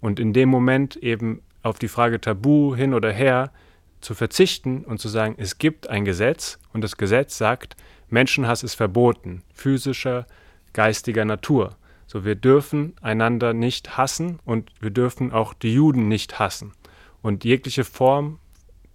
und 0.00 0.20
in 0.20 0.32
dem 0.32 0.48
Moment 0.48 0.96
eben 0.96 1.42
auf 1.62 1.78
die 1.78 1.88
Frage 1.88 2.20
Tabu 2.20 2.76
hin 2.76 2.94
oder 2.94 3.10
her 3.10 3.50
zu 4.00 4.14
verzichten 4.14 4.84
und 4.84 5.00
zu 5.00 5.08
sagen, 5.08 5.34
es 5.38 5.58
gibt 5.58 5.88
ein 5.88 6.04
Gesetz 6.04 6.58
und 6.72 6.82
das 6.82 6.96
Gesetz 6.96 7.38
sagt, 7.38 7.76
Menschenhass 8.14 8.62
ist 8.62 8.74
verboten, 8.74 9.42
physischer, 9.52 10.26
geistiger 10.72 11.26
Natur. 11.26 11.76
So, 12.06 12.24
wir 12.24 12.34
dürfen 12.34 12.94
einander 13.02 13.52
nicht 13.52 13.98
hassen 13.98 14.38
und 14.46 14.70
wir 14.80 14.90
dürfen 14.90 15.32
auch 15.32 15.52
die 15.52 15.74
Juden 15.74 16.08
nicht 16.08 16.38
hassen. 16.38 16.72
Und 17.20 17.44
jegliche 17.44 17.84
Form 17.84 18.38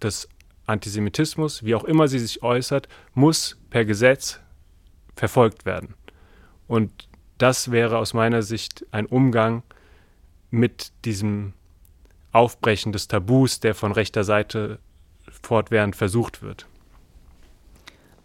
des 0.02 0.28
Antisemitismus, 0.66 1.64
wie 1.64 1.74
auch 1.74 1.84
immer 1.84 2.08
sie 2.08 2.18
sich 2.18 2.42
äußert, 2.42 2.88
muss 3.14 3.56
per 3.70 3.84
Gesetz 3.84 4.40
verfolgt 5.16 5.66
werden. 5.66 5.94
Und 6.66 7.08
das 7.38 7.70
wäre 7.70 7.98
aus 7.98 8.14
meiner 8.14 8.42
Sicht 8.42 8.86
ein 8.90 9.06
Umgang 9.06 9.62
mit 10.50 10.92
diesem 11.04 11.52
Aufbrechen 12.32 12.92
des 12.92 13.08
Tabus, 13.08 13.60
der 13.60 13.74
von 13.74 13.92
rechter 13.92 14.24
Seite 14.24 14.78
fortwährend 15.42 15.96
versucht 15.96 16.42
wird. 16.42 16.66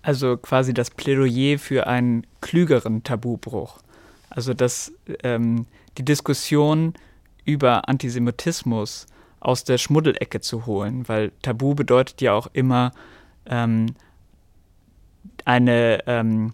Also 0.06 0.38
quasi 0.38 0.72
das 0.72 0.91
Plädoyer 0.91 1.58
für 1.58 1.88
einen 1.88 2.28
klügeren 2.39 3.01
Tabubruch. 3.01 3.80
Also 4.30 4.53
dass 4.53 4.93
ähm, 5.24 5.66
die 5.97 6.06
Diskussion 6.06 6.93
über 7.43 7.89
Antisemitismus 7.89 9.08
aus 9.39 9.64
der 9.64 9.80
Schmuddelecke 9.80 10.41
zu 10.41 10.68
holen, 10.68 11.08
weil 11.08 11.32
Tabu 11.41 11.74
bedeutet 11.74 12.22
ja 12.22 12.34
auch 12.34 12.45
immer, 12.53 12.91
ähm, 13.47 13.95
eine, 15.43 16.03
ähm, 16.06 16.53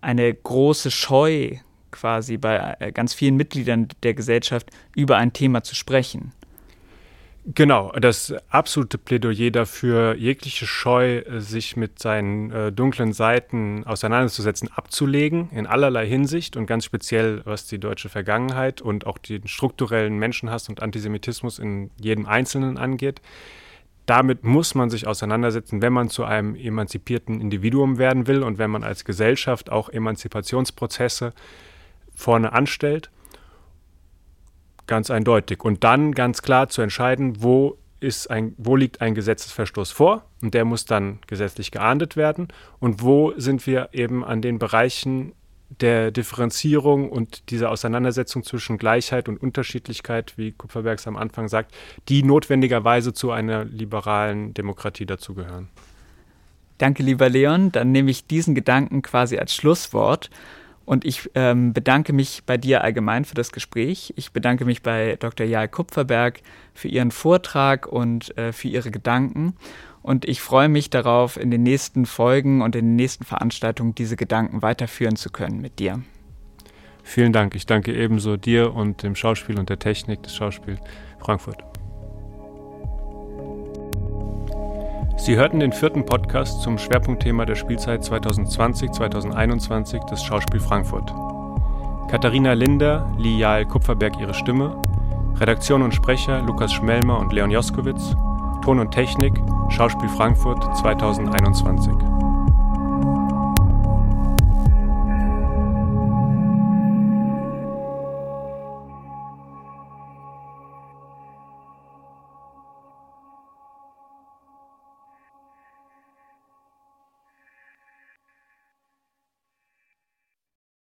eine 0.00 0.32
große 0.32 0.90
Scheu 0.90 1.56
quasi 1.90 2.38
bei 2.38 2.74
äh, 2.80 2.92
ganz 2.92 3.12
vielen 3.12 3.36
Mitgliedern 3.36 3.88
der 4.02 4.14
Gesellschaft 4.14 4.70
über 4.96 5.18
ein 5.18 5.34
Thema 5.34 5.62
zu 5.62 5.74
sprechen. 5.74 6.32
Genau, 7.54 7.90
das 7.92 8.34
absolute 8.50 8.98
Plädoyer 8.98 9.50
dafür, 9.50 10.14
jegliche 10.16 10.66
Scheu, 10.66 11.22
sich 11.38 11.78
mit 11.78 11.98
seinen 11.98 12.50
äh, 12.50 12.72
dunklen 12.72 13.14
Seiten 13.14 13.84
auseinanderzusetzen, 13.86 14.68
abzulegen, 14.70 15.48
in 15.52 15.66
allerlei 15.66 16.06
Hinsicht 16.06 16.58
und 16.58 16.66
ganz 16.66 16.84
speziell 16.84 17.40
was 17.46 17.66
die 17.66 17.78
deutsche 17.78 18.10
Vergangenheit 18.10 18.82
und 18.82 19.06
auch 19.06 19.16
den 19.16 19.48
strukturellen 19.48 20.18
Menschenhass 20.18 20.68
und 20.68 20.82
Antisemitismus 20.82 21.58
in 21.58 21.90
jedem 21.98 22.26
Einzelnen 22.26 22.76
angeht. 22.76 23.22
Damit 24.04 24.44
muss 24.44 24.74
man 24.74 24.90
sich 24.90 25.06
auseinandersetzen, 25.06 25.80
wenn 25.80 25.94
man 25.94 26.10
zu 26.10 26.24
einem 26.24 26.54
emanzipierten 26.54 27.40
Individuum 27.40 27.96
werden 27.96 28.26
will 28.26 28.42
und 28.42 28.58
wenn 28.58 28.70
man 28.70 28.84
als 28.84 29.06
Gesellschaft 29.06 29.72
auch 29.72 29.88
Emanzipationsprozesse 29.88 31.32
vorne 32.14 32.52
anstellt 32.52 33.10
ganz 34.88 35.10
eindeutig. 35.10 35.64
Und 35.64 35.84
dann 35.84 36.12
ganz 36.12 36.42
klar 36.42 36.68
zu 36.68 36.82
entscheiden, 36.82 37.42
wo, 37.42 37.78
ist 38.00 38.30
ein, 38.30 38.54
wo 38.58 38.74
liegt 38.74 39.00
ein 39.00 39.14
Gesetzesverstoß 39.14 39.92
vor 39.92 40.24
und 40.42 40.54
der 40.54 40.64
muss 40.64 40.84
dann 40.84 41.20
gesetzlich 41.26 41.70
geahndet 41.70 42.16
werden 42.16 42.48
und 42.80 43.02
wo 43.02 43.32
sind 43.36 43.66
wir 43.66 43.90
eben 43.92 44.24
an 44.24 44.42
den 44.42 44.58
Bereichen 44.58 45.32
der 45.80 46.10
Differenzierung 46.10 47.10
und 47.10 47.50
dieser 47.50 47.70
Auseinandersetzung 47.70 48.42
zwischen 48.42 48.78
Gleichheit 48.78 49.28
und 49.28 49.40
Unterschiedlichkeit, 49.40 50.34
wie 50.36 50.52
Kupferbergs 50.52 51.06
am 51.06 51.16
Anfang 51.16 51.48
sagt, 51.48 51.74
die 52.08 52.22
notwendigerweise 52.22 53.12
zu 53.12 53.30
einer 53.30 53.64
liberalen 53.64 54.54
Demokratie 54.54 55.04
dazugehören. 55.04 55.68
Danke, 56.78 57.02
lieber 57.02 57.28
Leon. 57.28 57.70
Dann 57.72 57.92
nehme 57.92 58.10
ich 58.10 58.26
diesen 58.26 58.54
Gedanken 58.54 59.02
quasi 59.02 59.36
als 59.36 59.54
Schlusswort 59.54 60.30
und 60.88 61.04
ich 61.04 61.30
ähm, 61.34 61.74
bedanke 61.74 62.14
mich 62.14 62.44
bei 62.46 62.56
dir 62.56 62.82
allgemein 62.82 63.26
für 63.26 63.34
das 63.34 63.52
Gespräch. 63.52 64.14
Ich 64.16 64.32
bedanke 64.32 64.64
mich 64.64 64.82
bei 64.82 65.16
Dr. 65.20 65.46
Jael 65.46 65.68
Kupferberg 65.68 66.40
für 66.72 66.88
ihren 66.88 67.10
Vortrag 67.10 67.86
und 67.86 68.36
äh, 68.38 68.54
für 68.54 68.68
ihre 68.68 68.90
Gedanken. 68.90 69.54
Und 70.00 70.24
ich 70.24 70.40
freue 70.40 70.70
mich 70.70 70.88
darauf, 70.88 71.36
in 71.36 71.50
den 71.50 71.62
nächsten 71.62 72.06
Folgen 72.06 72.62
und 72.62 72.74
in 72.74 72.86
den 72.86 72.96
nächsten 72.96 73.26
Veranstaltungen 73.26 73.94
diese 73.94 74.16
Gedanken 74.16 74.62
weiterführen 74.62 75.16
zu 75.16 75.28
können 75.28 75.60
mit 75.60 75.78
dir. 75.78 76.00
Vielen 77.02 77.34
Dank. 77.34 77.54
Ich 77.54 77.66
danke 77.66 77.92
ebenso 77.94 78.38
dir 78.38 78.72
und 78.72 79.02
dem 79.02 79.14
Schauspiel 79.14 79.58
und 79.58 79.68
der 79.68 79.78
Technik 79.78 80.22
des 80.22 80.34
Schauspiels 80.34 80.80
Frankfurt. 81.18 81.77
Sie 85.18 85.36
hörten 85.36 85.58
den 85.58 85.72
vierten 85.72 86.06
Podcast 86.06 86.62
zum 86.62 86.78
Schwerpunktthema 86.78 87.44
der 87.44 87.56
Spielzeit 87.56 88.02
2020-2021 88.02 90.08
des 90.08 90.22
Schauspiel 90.22 90.60
Frankfurt. 90.60 91.12
Katharina 92.08 92.52
Linder 92.52 93.10
lieh 93.18 93.36
Jael 93.36 93.66
Kupferberg 93.66 94.18
ihre 94.20 94.32
Stimme, 94.32 94.80
Redaktion 95.34 95.82
und 95.82 95.92
Sprecher 95.92 96.40
Lukas 96.42 96.72
Schmelmer 96.72 97.18
und 97.18 97.32
Leon 97.32 97.50
Joskowitz, 97.50 98.14
Ton 98.64 98.78
und 98.78 98.92
Technik 98.92 99.34
Schauspiel 99.70 100.08
Frankfurt 100.08 100.62
2021. 100.78 102.07